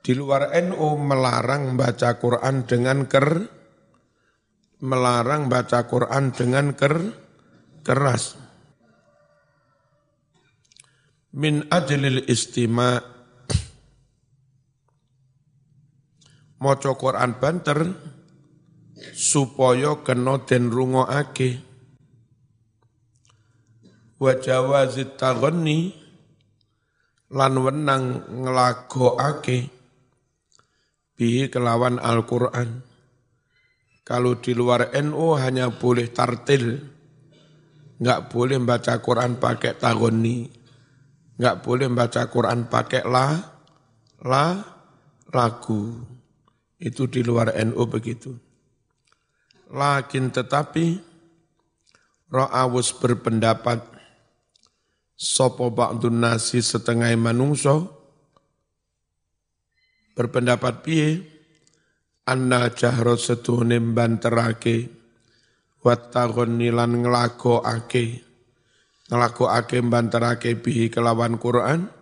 Di 0.00 0.12
luar 0.16 0.50
NU 0.64 0.96
melarang 0.98 1.76
baca 1.78 2.16
Quran 2.18 2.66
dengan 2.66 3.06
ker 3.06 3.28
melarang 4.80 5.46
baca 5.46 5.84
Quran 5.84 6.32
dengan 6.32 6.72
ker 6.72 6.96
keras. 7.84 8.34
Min 11.30 11.62
ajlil 11.70 12.26
istima 12.26 12.98
maca 16.58 16.90
Quran 16.98 17.30
banter 17.38 17.80
supaya 19.14 20.02
kena 20.02 20.42
den 20.42 20.74
rungokake 20.74 21.69
wa 24.20 24.36
jawazit 24.36 25.16
taghanni 25.16 25.96
lan 27.32 27.56
wenang 27.56 28.04
nglagokake 28.28 29.72
bihi 31.16 31.48
kelawan 31.48 31.96
Al-Qur'an. 31.96 32.84
Kalau 34.04 34.40
di 34.40 34.56
luar 34.56 34.90
NU 34.96 35.36
hanya 35.38 35.70
boleh 35.70 36.10
tartil, 36.10 36.82
nggak 38.00 38.32
boleh 38.32 38.58
baca 38.58 38.98
Quran 38.98 39.38
pakai 39.38 39.78
tagoni, 39.78 40.50
nggak 41.38 41.56
boleh 41.62 41.86
baca 41.92 42.26
Quran 42.26 42.66
pakai 42.66 43.06
la, 43.06 43.38
la, 44.24 44.46
lagu. 45.30 46.00
Itu 46.80 47.06
di 47.06 47.20
luar 47.20 47.54
NU 47.60 47.84
begitu. 47.86 48.32
Lakin 49.70 50.32
tetapi 50.34 51.10
Ra'awus 52.30 52.94
berpendapat 52.94 53.89
Sopo 55.20 55.68
ba'dun 55.68 56.24
nasi 56.24 56.64
setengah 56.64 57.12
manungso 57.20 57.92
Berpendapat 60.16 60.80
piye? 60.80 61.20
Anna 62.24 62.72
jahro 62.72 63.20
setuhne 63.20 63.76
banterake 63.92 64.88
Wattagon 65.84 66.56
nilan 66.56 67.04
ngelago 67.04 67.60
ake 67.60 68.24
Ngelago 69.12 69.52
ake 69.52 69.84
banterake 69.84 70.56
bihi 70.56 70.88
kelawan 70.88 71.36
Quran? 71.36 71.92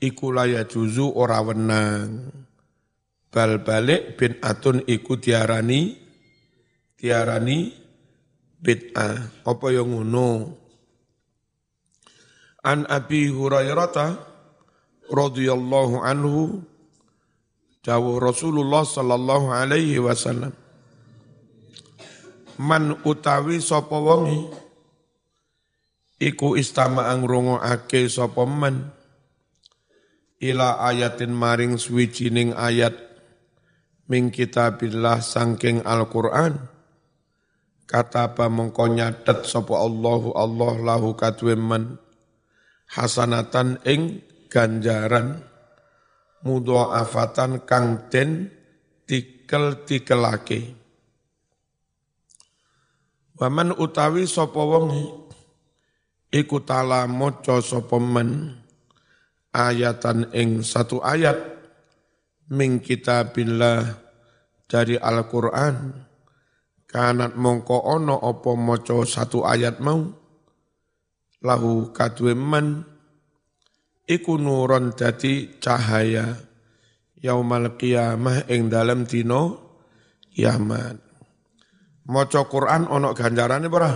Iku 0.00 0.32
laya 0.32 0.64
juzu 0.64 1.10
ora 1.10 1.44
wenang. 1.44 2.30
Bal 3.28 3.66
balik 3.66 4.16
bin 4.16 4.38
atun 4.40 4.80
iku 4.86 5.18
diarani 5.20 5.90
diarani 6.94 7.72
bid'ah. 8.62 9.42
Apa 9.42 9.66
yang 9.74 9.90
ngono? 9.90 10.63
An 12.64 12.88
Abi 12.88 13.28
Hurairah 13.28 14.16
radhiyallahu 15.12 16.00
anhu 16.00 16.64
dawuh 17.84 18.16
Rasulullah 18.16 18.88
sallallahu 18.88 19.52
alaihi 19.52 20.00
wasallam. 20.00 20.56
Man 22.56 22.96
utawi 23.04 23.60
sapa 23.60 24.00
wonge 24.00 24.48
iku 26.16 26.56
istama 26.56 27.12
ngrungokake 27.12 28.08
sapa 28.08 28.48
man 28.48 28.96
ila 30.40 30.80
ayatin 30.88 31.36
maring 31.36 31.76
suwijining 31.76 32.56
ayat 32.56 32.96
ming 34.08 34.32
kitabillah 34.32 35.20
sangking 35.20 35.84
Al-Qur'an. 35.84 36.72
Kata 37.84 38.32
apa 38.32 38.48
mengko 38.48 38.88
nyatet 38.88 39.44
sapa 39.44 39.76
Allahu 39.76 40.32
Allah 40.32 40.72
lahu 40.80 41.12
kadwe 41.12 41.52
men 41.52 42.00
hasanatan 42.90 43.80
ing 43.88 44.20
ganjaran 44.52 45.40
afatan 46.44 47.64
kang 47.64 48.10
den 48.12 48.52
tikel 49.08 49.84
tikelake 49.88 50.84
Waman 53.34 53.74
utawi 53.74 54.30
sapa 54.30 54.62
wong 54.62 54.94
iku 56.30 56.62
tala 56.62 57.10
maca 57.10 57.58
sapa 57.58 57.98
men 57.98 58.62
ayatan 59.50 60.30
ing 60.30 60.62
satu 60.62 61.02
ayat 61.02 61.34
ming 62.54 62.78
kitabillah 62.78 64.04
dari 64.70 64.94
Al-Qur'an. 64.94 66.06
Kanat 66.86 67.34
mongko 67.34 67.90
ono 67.90 68.14
opo 68.14 68.54
moco 68.54 69.02
satu 69.02 69.42
ayat 69.42 69.82
mau 69.82 69.98
lahu 71.44 71.92
kadwe 71.92 72.32
men 72.32 72.82
iku 74.08 74.40
nuron 74.40 74.96
dadi 74.96 75.60
cahaya 75.60 76.40
yaumal 77.20 77.76
qiyamah 77.76 78.48
ing 78.48 78.72
dalem 78.72 79.04
dino 79.04 79.60
kiamat. 80.32 80.96
Maca 82.04 82.44
Quran 82.48 82.84
ono 82.88 83.16
ganjarane 83.16 83.68
ora 83.68 83.92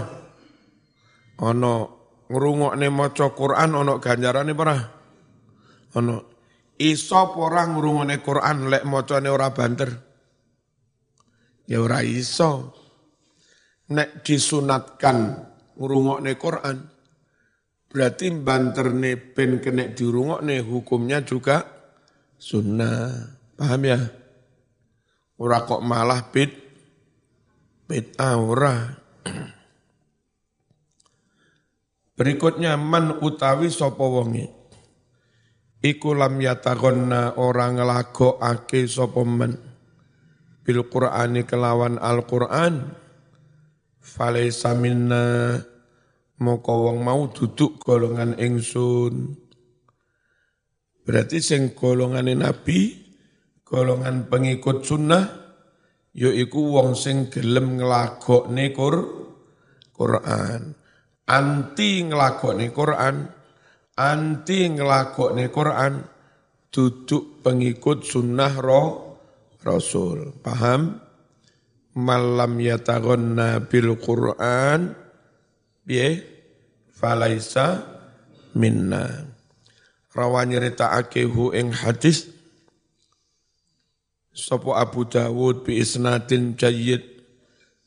ono 1.45 1.73
ngrungokne 2.29 2.89
maca 2.89 3.27
Quran 3.37 3.71
ono 3.77 4.01
ganjarane 4.01 4.53
ora 4.57 4.77
ono 5.93 6.15
iso 6.81 7.21
ora 7.37 7.69
ngrungokne 7.69 8.17
Quran 8.25 8.73
lek 8.73 8.85
macane 8.89 9.29
ora 9.29 9.53
banter? 9.53 9.91
Ya 11.69 11.85
ora 11.85 12.01
iso. 12.01 12.77
Nek 13.93 14.25
disunatkan 14.25 15.49
ngrungokne 15.77 16.33
Quran 16.41 16.77
berarti 17.89 18.29
banterne 18.37 19.17
ben 19.17 19.59
kena 19.65 19.91
dirungokne 19.93 20.61
hukumnya 20.61 21.25
juga 21.25 21.65
sunnah. 22.37 23.35
Paham 23.59 23.83
ya? 23.83 23.99
Ora 25.41 25.65
kok 25.67 25.83
malah 25.83 26.31
bid 26.31 26.53
bid 27.89 28.15
ora. 28.21 28.95
Berikutnya 32.19 32.75
man 32.75 33.23
utawi 33.23 33.71
sapa 33.71 34.03
wonge? 34.03 34.51
Iku 35.79 36.19
lam 36.19 36.43
yatagonna 36.43 37.39
orang 37.39 37.79
nglagokake 37.79 38.91
sapa 38.91 39.23
men 39.23 39.55
bil 40.67 40.83
Qur'ani 40.91 41.47
kelawan 41.47 42.03
Al-Qur'an? 42.03 42.99
Falaisa 44.03 44.75
minna 44.75 45.55
moko 46.39 46.91
wong 46.91 47.03
mau 47.03 47.31
duduk 47.31 47.83
golongan 47.83 48.39
ingsun. 48.39 49.35
Berarti 51.03 51.41
sing 51.41 51.73
golongan 51.73 52.29
nabi 52.31 52.95
golongan 53.65 54.29
pengikut 54.29 54.85
sunnah 54.85 55.25
yaiku 56.15 56.79
wong 56.79 56.95
sing 56.95 57.33
gelem 57.33 57.81
nglagokne 57.81 58.71
Quran. 58.73 60.63
Anti 61.29 61.91
nglagokne 62.09 62.67
Quran 62.73 63.17
anti 63.99 64.59
nglagokne 64.71 65.51
Quran 65.51 65.93
duduk 66.71 67.43
pengikut 67.43 68.07
sunnah 68.07 68.55
roh 68.63 68.89
Rasul. 69.59 70.39
Paham? 70.39 71.03
Malam 71.99 72.63
yataghanna 72.63 73.67
bil 73.67 73.99
Qur'an 73.99 75.08
piye? 75.89 76.21
Falaisa 76.93 77.89
minna. 78.53 79.33
Rawani 80.13 80.61
rita'ake 80.61 81.25
hu 81.25 81.57
ing 81.57 81.73
hadis. 81.73 82.29
Sapa 84.37 84.77
Abu 84.85 85.09
Dawud 85.09 85.65
bi 85.65 85.81
isnadin 85.81 86.61
jayyid. 86.61 87.01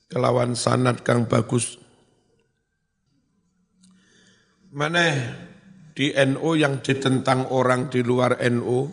Kelawan 0.09 0.57
sanad 0.57 1.05
kang 1.05 1.29
bagus. 1.29 1.77
Mana 4.73 5.37
di 5.93 6.11
NU 6.15 6.57
yang 6.57 6.81
ditentang 6.81 7.47
orang 7.51 7.91
di 7.91 8.01
luar 8.01 8.39
NU 8.49 8.91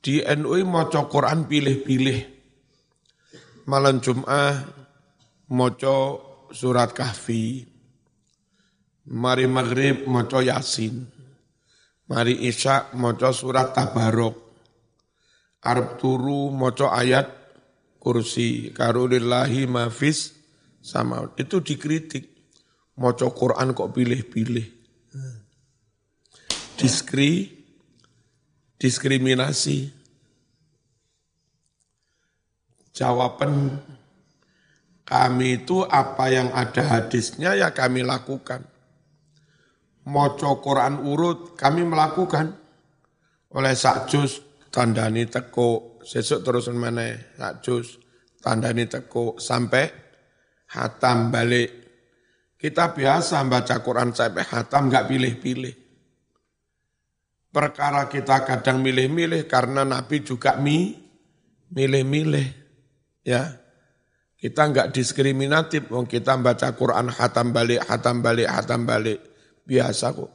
di 0.00 0.20
NU 0.24 0.56
maca 0.68 1.08
Quran 1.08 1.44
pilih-pilih. 1.48 2.18
Malam 3.66 3.98
Jum'ah 4.00 4.64
moco 5.50 5.98
surat 6.54 6.94
kahfi. 6.94 7.75
Mari 9.06 9.46
maghrib 9.46 10.02
moco 10.10 10.42
yasin. 10.42 11.06
Mari 12.10 12.42
isya 12.50 12.90
moco 12.98 13.30
surat 13.30 13.70
tabarok. 13.70 14.34
Arab 15.62 15.98
turu 15.98 16.50
moco 16.50 16.90
ayat 16.90 17.30
kursi. 18.02 18.74
Karulillahi 18.74 19.70
mafis 19.70 20.34
sama. 20.82 21.22
Itu 21.38 21.62
dikritik. 21.62 22.34
Moco 22.96 23.30
Quran 23.30 23.76
kok 23.76 23.92
pilih-pilih. 23.94 24.66
Diskri, 26.74 27.52
diskriminasi. 28.80 29.92
Jawaban 32.96 33.76
kami 35.06 35.62
itu 35.62 35.84
apa 35.84 36.32
yang 36.32 36.48
ada 36.50 36.82
hadisnya 36.82 37.54
ya 37.54 37.70
kami 37.70 38.02
lakukan. 38.02 38.75
Moco 40.06 40.62
Quran 40.62 41.02
urut 41.02 41.58
kami 41.58 41.82
melakukan. 41.82 42.54
Oleh 43.56 43.74
sakjus 43.74 44.42
tandani 44.70 45.26
teko, 45.26 45.98
sesuk 46.04 46.44
terus 46.44 46.70
mana 46.70 47.14
sakjus 47.34 47.98
tandani 48.38 48.86
teko 48.86 49.40
sampai 49.40 49.86
hatam 50.76 51.34
balik. 51.34 51.70
Kita 52.56 52.94
biasa 52.94 53.42
baca 53.46 53.82
Quran 53.82 54.10
sampai 54.14 54.44
hatam 54.46 54.88
nggak 54.88 55.06
pilih-pilih. 55.10 55.74
Perkara 57.50 58.04
kita 58.06 58.44
kadang 58.44 58.84
milih-milih 58.84 59.48
karena 59.48 59.82
Nabi 59.82 60.20
juga 60.20 60.60
mi 60.60 60.92
milih-milih. 61.72 62.48
Ya, 63.26 63.58
kita 64.38 64.70
enggak 64.70 64.94
diskriminatif, 64.94 65.90
wong 65.90 66.06
kita 66.06 66.38
baca 66.38 66.70
Quran 66.76 67.10
hatam 67.10 67.50
balik, 67.50 67.82
hatam 67.88 68.22
balik, 68.22 68.46
hatam 68.46 68.86
balik, 68.86 69.18
biasa 69.66 70.06
kok. 70.14 70.32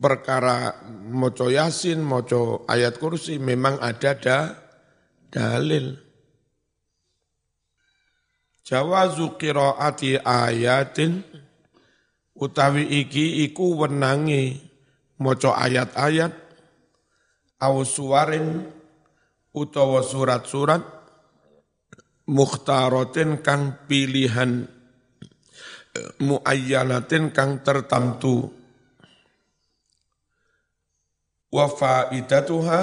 Perkara 0.00 0.80
moco 1.12 1.52
yasin, 1.52 2.00
moco 2.00 2.64
ayat 2.64 2.96
kursi 2.96 3.36
memang 3.36 3.76
ada 3.84 4.16
da, 4.16 4.38
dalil. 5.28 5.92
Jawazu 8.64 9.36
qiraati 9.36 10.24
ayatin 10.24 11.20
utawi 12.32 12.88
iki 13.04 13.44
iku 13.44 13.84
wenangi 13.84 14.56
moco 15.20 15.52
ayat-ayat 15.52 16.32
au 17.60 17.84
suwarin 17.84 18.64
utawa 19.52 20.00
surat-surat 20.00 20.80
mukhtarotin 22.30 23.44
kang 23.44 23.84
pilihan 23.84 24.64
muayyanatin 26.20 27.34
kang 27.34 27.62
tertentu. 27.66 28.50
Wa 31.50 31.66
faidatuha 31.66 32.82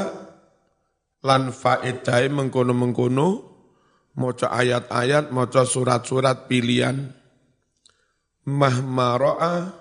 lan 1.24 1.56
faedai 1.56 2.28
mengkono-mengkono 2.28 3.28
maca 4.20 4.52
ayat-ayat 4.52 5.32
maca 5.32 5.64
surat-surat 5.64 6.52
pilihan. 6.52 7.16
Mahmaro'a 8.48 9.76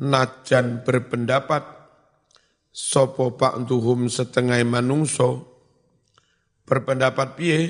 najan 0.00 0.80
berpendapat 0.80 1.60
sopo 2.72 3.36
ba'duhum 3.36 4.08
setengah 4.08 4.60
manungso 4.64 5.44
berpendapat 6.68 7.28
piye? 7.36 7.60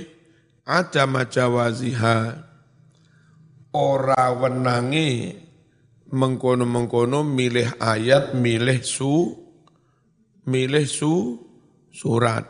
Ada 0.68 1.08
majawaziha 1.08 2.47
ora 3.72 4.32
wenangi 4.32 5.36
mengkono-mengkono 6.08 7.20
milih 7.24 7.76
ayat, 7.76 8.32
milih 8.32 8.80
su, 8.80 9.36
milih 10.48 10.86
su, 10.88 11.36
surat. 11.92 12.48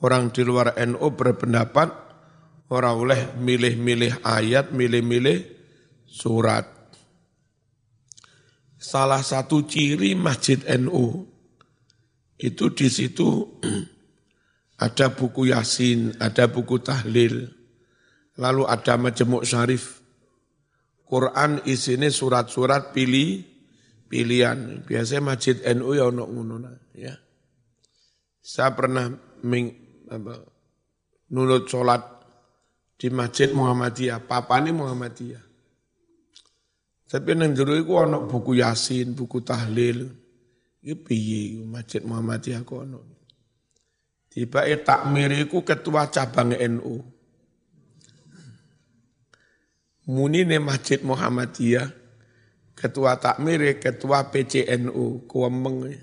Orang 0.00 0.32
di 0.32 0.44
luar 0.44 0.76
NU 0.80 1.12
berpendapat 1.12 1.88
orang 2.72 2.94
oleh 2.96 3.20
milih-milih 3.36 4.24
ayat, 4.24 4.72
milih-milih 4.72 5.44
surat. 6.08 6.64
Salah 8.80 9.20
satu 9.20 9.68
ciri 9.68 10.16
masjid 10.16 10.56
NU 10.80 11.28
itu 12.40 12.72
di 12.72 12.88
situ 12.88 13.60
ada 14.84 15.12
buku 15.12 15.52
Yasin, 15.52 16.16
ada 16.16 16.48
buku 16.48 16.80
tahlil, 16.80 17.52
lalu 18.40 18.64
ada 18.64 18.96
majemuk 18.96 19.44
syarif, 19.44 19.99
Quran 21.10 21.66
isinya 21.66 22.06
surat-surat 22.06 22.94
pilih 22.94 23.42
pilihan. 24.06 24.86
Biasanya 24.86 25.34
masjid 25.34 25.58
NU 25.74 25.90
ya 25.98 26.06
ono 26.06 26.24
ngono 26.30 26.56
ya. 26.94 27.18
Saya 28.38 28.70
pernah 28.78 29.10
ming, 29.42 29.74
apa, 30.06 30.38
nulut 31.34 31.66
sholat 31.66 32.02
di 32.94 33.10
masjid 33.10 33.50
Muhammadiyah, 33.50 34.22
papane 34.22 34.70
Muhammadiyah. 34.70 35.44
Tapi 37.10 37.30
nang 37.34 37.58
jero 37.58 37.74
iku 37.74 38.06
ono 38.06 38.30
buku 38.30 38.62
Yasin, 38.62 39.18
buku 39.18 39.42
tahlil. 39.42 40.06
Iki 40.78 40.94
piye 41.02 41.42
masjid 41.66 42.06
Muhammadiyah 42.06 42.62
kok 42.62 42.78
ono. 42.86 43.00
Tiba 44.30 44.62
takmir 44.78 45.34
iku 45.42 45.66
ketua 45.66 46.06
cabang 46.06 46.54
NU 46.54 47.19
munine 50.08 50.56
Masjid 50.62 51.02
Muhammadiyah, 51.02 51.90
ketua 52.78 53.20
takmir, 53.20 53.76
ketua 53.76 54.32
PCNU, 54.32 55.28
kuwemeng. 55.28 56.00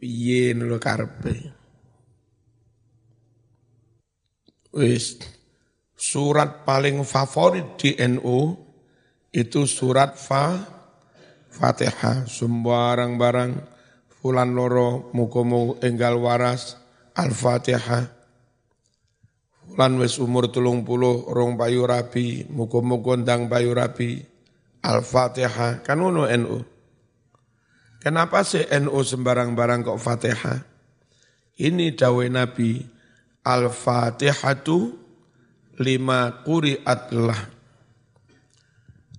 Piye 0.00 0.56
lho 0.56 0.80
karepe. 0.80 1.52
Wis 4.72 5.18
surat 5.92 6.64
paling 6.64 7.04
favorit 7.04 7.76
di 7.76 7.92
NU 8.08 8.56
itu 9.34 9.68
surat 9.68 10.16
Fa 10.16 10.56
Fatihah 11.50 12.24
sembarang 12.30 13.18
barang 13.18 13.52
fulan 14.22 14.54
loro 14.54 15.10
mukomo 15.12 15.82
enggal 15.82 16.22
waras 16.22 16.78
Al-Fatihah 17.18 18.19
lan 19.78 19.98
wis 20.00 20.18
umur 20.18 20.50
tulung 20.50 20.82
puluh 20.82 21.28
rong 21.30 21.54
bayu 21.54 21.86
rabi, 21.86 22.46
muga-muga 22.50 23.18
ndang 23.18 23.46
bayu 23.46 23.74
rabi, 23.74 24.22
Al-Fatihah, 24.80 25.84
kan 25.84 26.00
ngono 26.00 26.24
NU. 26.24 26.58
Kenapa 28.00 28.40
sih 28.40 28.64
NU 28.80 28.96
sembarang-barang 29.04 29.84
kok 29.84 30.00
Fatihah? 30.00 30.64
Ini 31.60 31.92
dawe 31.92 32.24
Nabi, 32.32 32.80
Al-Fatihatu 33.44 34.96
lima 35.76 36.40
kuriat 36.40 37.12
lah. 37.12 37.42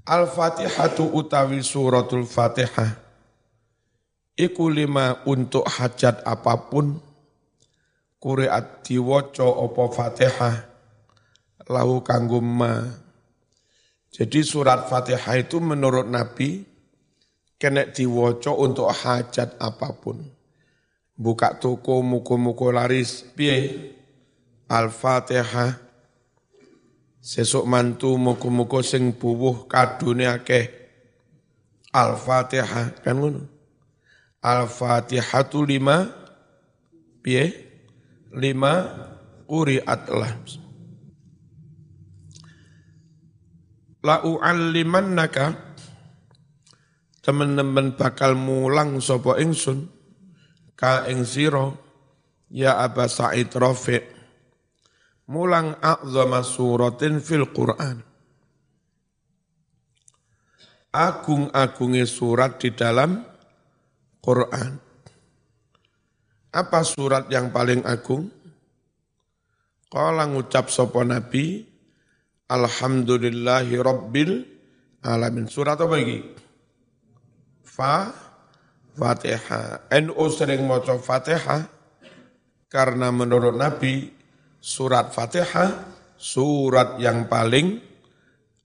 Al-Fatihatu 0.01 1.13
utawi 1.13 1.61
suratul 1.61 2.25
Fatihah. 2.25 2.97
Iku 4.33 4.73
lima 4.73 5.21
untuk 5.29 5.61
hajat 5.69 6.25
apa 6.25 6.57
pun, 6.65 6.97
Kuriat 8.21 8.85
diwaca 8.85 9.49
apa 9.49 9.83
Fatihah 9.89 10.55
lahu 11.65 12.05
kanggo 12.05 12.37
ma. 12.37 12.85
Jadi 14.13 14.45
surat 14.45 14.85
Fatihah 14.85 15.41
itu 15.41 15.57
menurut 15.57 16.05
Nabi 16.05 16.61
kena 17.57 17.89
diwaca 17.89 18.53
untuk 18.53 18.93
hajat 18.93 19.57
apa 19.57 19.97
pun. 19.97 20.21
Buka 21.17 21.57
toko 21.57 22.05
muko-muko 22.05 22.69
laris 22.69 23.25
piye? 23.33 23.89
Al-Fatihah 24.69 25.81
sesuk 27.25 27.65
mantu 27.65 28.21
muko-muko 28.21 28.85
sing 28.85 29.17
buwuh 29.17 29.65
kadune 29.65 30.29
akeh. 30.29 30.69
Al-Fatihah 31.89 33.01
kan 33.01 33.17
ngono. 33.17 33.49
Al-Fatihatu 34.45 35.65
lima 35.65 36.05
piye? 37.25 37.70
Lima 38.35 38.73
uriat 39.51 40.01
lah. 40.07 40.33
La 44.01 44.25
u'allimannaka 44.25 45.75
teman-teman 47.21 47.93
bakal 47.93 48.33
mulang 48.33 48.97
sapa 48.97 49.37
ingsun 49.37 49.85
ka 50.73 51.05
ing 51.05 51.21
sira 51.21 51.69
ya 52.49 52.81
Aba 52.81 53.05
Sa'id 53.05 53.53
Rafi' 53.53 54.01
mulang 55.29 55.77
a'zama 55.77 56.41
suratin 56.41 57.21
fil 57.21 57.45
Qur'an. 57.53 58.01
Agung-agungnya 60.91 62.03
surat 62.03 62.59
di 62.59 62.75
dalam 62.75 63.23
Quran 64.19 64.90
apa 66.51 66.83
surat 66.83 67.31
yang 67.31 67.49
paling 67.49 67.81
agung? 67.87 68.27
Kala 69.91 70.27
ngucap 70.27 70.71
sopo 70.71 71.03
Nabi, 71.03 71.63
Alhamdulillahi 72.47 73.75
Rabbil 73.79 74.31
Alamin. 75.03 75.47
Surat 75.47 75.79
apa 75.79 75.95
lagi? 75.95 76.19
Fa, 77.63 78.11
Fatihah. 78.95 79.87
NU 79.91 80.23
sering 80.31 80.67
moco 80.67 80.99
Fatihah, 80.99 81.67
karena 82.67 83.11
menurut 83.11 83.55
Nabi, 83.55 84.11
surat 84.59 85.15
Fatihah, 85.15 85.87
surat 86.19 86.99
yang 86.99 87.27
paling 87.31 87.79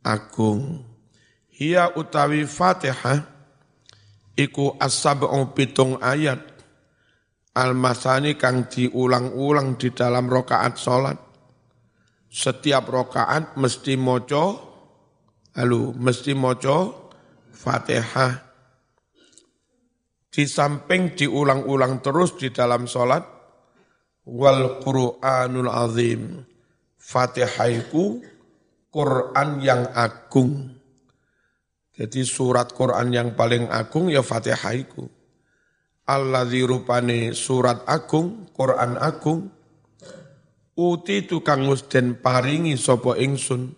agung. 0.03 0.83
Hia 1.55 1.95
utawi 1.95 2.47
Fatihah, 2.47 3.27
iku 4.35 4.75
as-sab'u 4.79 5.55
pitung 5.55 5.99
ayat, 5.99 6.56
Al-masani 7.57 8.37
kang 8.37 8.69
diulang-ulang 8.69 9.81
di 9.81 9.89
dalam 9.89 10.29
rokaat 10.29 10.77
sholat. 10.77 11.17
Setiap 12.29 12.85
rokaat 12.93 13.57
mesti 13.57 13.97
moco, 13.97 14.45
lalu 15.57 15.97
mesti 15.97 16.37
moco 16.37 17.09
fatihah. 17.49 18.45
Di 20.29 20.45
samping 20.45 21.17
diulang-ulang 21.17 22.05
terus 22.05 22.37
di 22.37 22.53
dalam 22.53 22.85
sholat, 22.85 23.25
wal 24.29 24.85
Qur'anul 24.85 25.73
azim. 25.73 26.45
Fatihaiku 27.01 28.21
Quran 28.93 29.65
yang 29.65 29.89
agung. 29.97 30.77
Jadi 31.97 32.21
surat 32.21 32.69
Quran 32.77 33.09
yang 33.17 33.33
paling 33.33 33.73
agung 33.73 34.13
ya 34.13 34.21
Fatihaiku 34.21 35.16
alladzi 36.07 36.63
rupane 36.63 37.35
surat 37.35 37.83
agung, 37.85 38.49
Quran 38.55 38.95
agung, 38.97 39.51
uti 40.79 41.27
tukang 41.27 41.67
den 41.91 42.23
paringi 42.23 42.79
sapa 42.79 43.19
ingsun, 43.19 43.75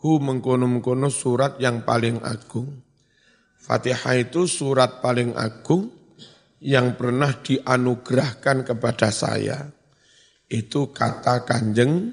hu 0.00 0.10
mengkono-mengkono 0.22 1.10
surat 1.10 1.58
yang 1.58 1.82
paling 1.82 2.22
agung. 2.22 2.80
Fatihah 3.60 4.16
itu 4.16 4.48
surat 4.48 5.04
paling 5.04 5.36
agung 5.36 5.92
yang 6.64 6.96
pernah 6.96 7.34
dianugerahkan 7.36 8.64
kepada 8.64 9.12
saya. 9.12 9.68
Itu 10.48 10.90
kata 10.90 11.44
kanjeng 11.44 12.10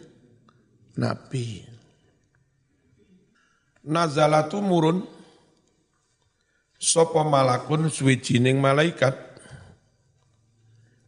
Nabi. 0.99 1.63
Nazalatu 3.87 4.59
murun, 4.59 4.99
sopo 6.75 7.23
malakun 7.23 7.87
suwijining 7.87 8.59
malaikat 8.59 9.26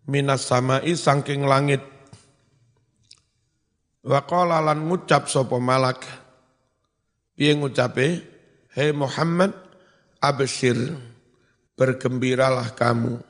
minas 0.10 0.50
samai 0.50 0.98
sangking 0.98 1.46
langit 1.46 1.86
Wa 4.00 4.26
lan 4.64 4.90
ngucap 4.90 5.30
sapa 5.30 5.62
malak. 5.62 6.02
Piye 7.38 7.54
ngucape? 7.54 8.26
Hei 8.74 8.90
Muhammad, 8.96 9.54
absyir, 10.18 10.98
bergembiralah 11.78 12.74
kamu. 12.74 13.22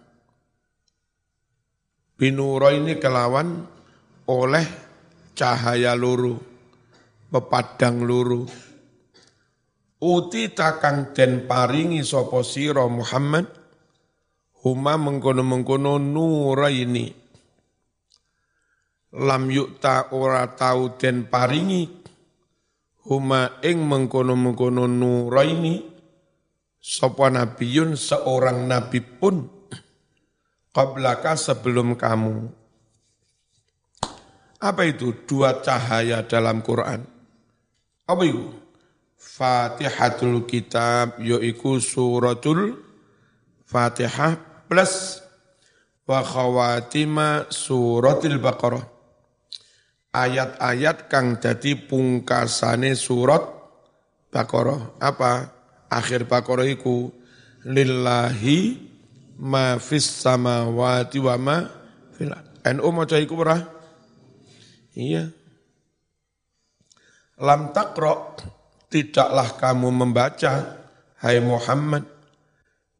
Binuro 2.15 2.69
ini 2.71 2.95
kelawan 2.95 3.63
oleh 4.29 4.67
cahaya 5.35 5.99
luru, 5.99 6.39
pepadang 7.27 8.03
luru. 8.03 8.47
Uti 9.99 10.53
takang 10.55 11.11
den 11.11 11.43
paringi 11.43 12.07
sapa 12.07 12.39
sira 12.45 12.87
Muhammad 12.87 13.58
huma 14.63 14.99
mengkono-mengkono 14.99 15.99
nura 15.99 16.67
ini. 16.71 17.07
Lam 19.09 19.49
yukta 19.49 20.13
ora 20.13 20.45
tau 20.53 20.99
den 20.99 21.25
paringi. 21.27 21.97
Huma 23.09 23.57
ing 23.65 23.81
mengkono-mengkono 23.89 24.85
nuraini 24.85 25.81
sapa 26.77 27.33
nabiyun 27.33 27.97
seorang 27.97 28.69
nabi 28.69 29.01
pun 29.01 29.49
qablaka 30.69 31.33
sebelum 31.33 31.97
kamu. 31.97 32.53
Apa 34.59 34.83
itu 34.85 35.15
dua 35.25 35.63
cahaya 35.63 36.21
dalam 36.27 36.59
Quran? 36.61 37.01
Apa 38.05 38.23
itu? 38.27 38.45
Fatihatul 39.19 40.43
kitab 40.47 41.17
yaiku 41.19 41.79
suratul 41.79 42.77
Fatihah 43.67 44.48
plus 44.69 45.25
wa 46.05 46.21
khawatima 46.21 47.49
suratul 47.49 48.37
Baqarah 48.37 48.99
ayat-ayat 50.13 51.09
kang 51.09 51.37
dadi 51.37 51.77
pungkasane 51.77 52.97
surat 52.97 53.41
Baqarah. 54.29 55.01
Apa? 55.01 55.49
Akhir 55.89 56.29
Baqarah 56.29 56.69
iku 56.69 57.09
lillahi 57.65 58.77
ma 59.41 59.81
fis 59.81 60.05
samawati 60.05 61.17
wa 61.17 61.35
ma 61.37 61.57
fil 62.13 62.33
NU 62.77 62.89
maca 62.93 63.17
iku 63.17 63.41
ora? 63.41 63.57
Iya. 64.93 65.33
Lam 67.39 67.71
takro 67.71 68.35
tidaklah 68.91 69.55
kamu 69.55 69.89
membaca 69.95 70.53
hai 71.23 71.39
Muhammad 71.39 72.03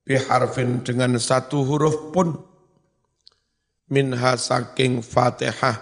biharfin 0.10 0.82
dengan 0.82 1.22
satu 1.22 1.62
huruf 1.62 2.10
pun. 2.10 2.34
Minha 3.94 4.34
saking 4.42 5.06
Fatihah 5.06 5.78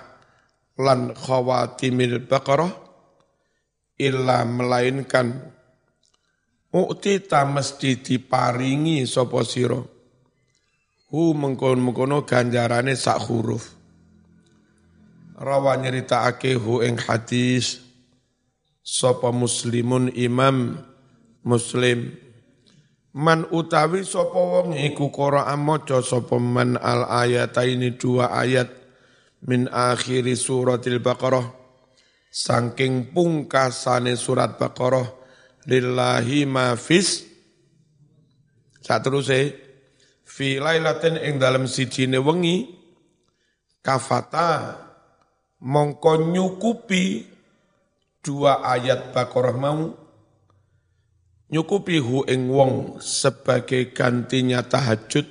lan 0.76 1.16
khawatimil 1.16 2.28
baqarah 2.28 2.76
illa 3.96 4.44
melainkan. 4.44 5.56
Ta 7.32 7.42
mesti 7.48 8.04
diparingi 8.04 9.08
sapa 9.08 9.42
sira? 9.48 9.80
Hu 11.08 11.32
mengkon-mengkono 11.34 12.28
ganjarane 12.28 12.94
sak 12.94 13.32
huruf. 13.32 13.74
Rawa 15.40 15.80
nyeritakake 15.80 16.54
hu 16.60 16.84
ing 16.84 17.00
hadis 17.00 17.80
sapa 18.84 19.32
muslimun 19.32 20.12
imam 20.14 20.78
muslim 21.48 22.27
man 23.18 23.50
utawi 23.50 24.06
sapa 24.06 24.38
wong 24.38 24.78
iku 24.78 25.10
Qur'an 25.10 25.58
maca 25.58 26.06
sapa 26.06 26.38
man 26.38 26.78
al 26.78 27.10
ayataini 27.10 27.98
dua 27.98 28.30
ayat 28.30 28.70
min 29.50 29.66
akhiri 29.66 30.38
suratil 30.38 31.02
Baqarah. 31.02 31.58
Saking 32.30 33.10
pungkasane 33.10 34.14
surat 34.14 34.62
Baqarah 34.62 35.10
lillahi 35.66 36.46
ma 36.46 36.78
fis. 36.78 37.26
Saat 38.86 39.02
terus 39.02 39.34
fi 40.22 40.62
lailatin 40.62 41.18
ing 41.18 41.42
dalam 41.42 41.66
sijine 41.66 42.22
wengi 42.22 42.70
kafata. 43.82 44.86
Mongko 45.58 46.22
nyukupi 46.22 47.26
dua 48.22 48.62
ayat 48.62 49.10
Baqarah 49.10 49.58
mau 49.58 50.07
nyukupi 51.52 51.98
hu 52.00 52.28
ing 52.28 52.52
wong 52.52 53.00
sebagai 53.00 53.96
gantinya 53.96 54.64
tahajud 54.64 55.26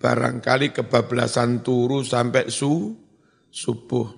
barangkali 0.00 0.72
kebablasan 0.72 1.60
turu 1.60 2.00
sampai 2.00 2.48
su, 2.48 2.96
subuh. 3.52 4.08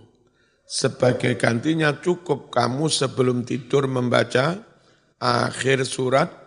Sebagai 0.63 1.37
gantinya 1.37 2.01
cukup 2.01 2.49
kamu 2.49 2.89
sebelum 2.89 3.45
tidur 3.45 3.91
membaca 3.91 4.57
akhir 5.21 5.85
surat 5.85 6.43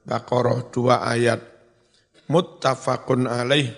Baqarah 0.00 0.72
dua 0.72 1.06
ayat. 1.06 1.38
Muttafaqun 2.26 3.30
alaih. 3.30 3.70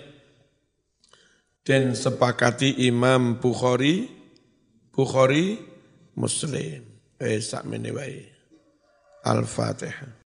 Dan 1.61 1.93
sepakati 1.93 2.89
Imam 2.89 3.37
Bukhari, 3.37 4.09
Bukhari 4.89 5.61
Muslim. 6.17 6.81
Eh, 7.21 7.39
sak 7.39 7.69
Al-Fatihah. 9.23 10.13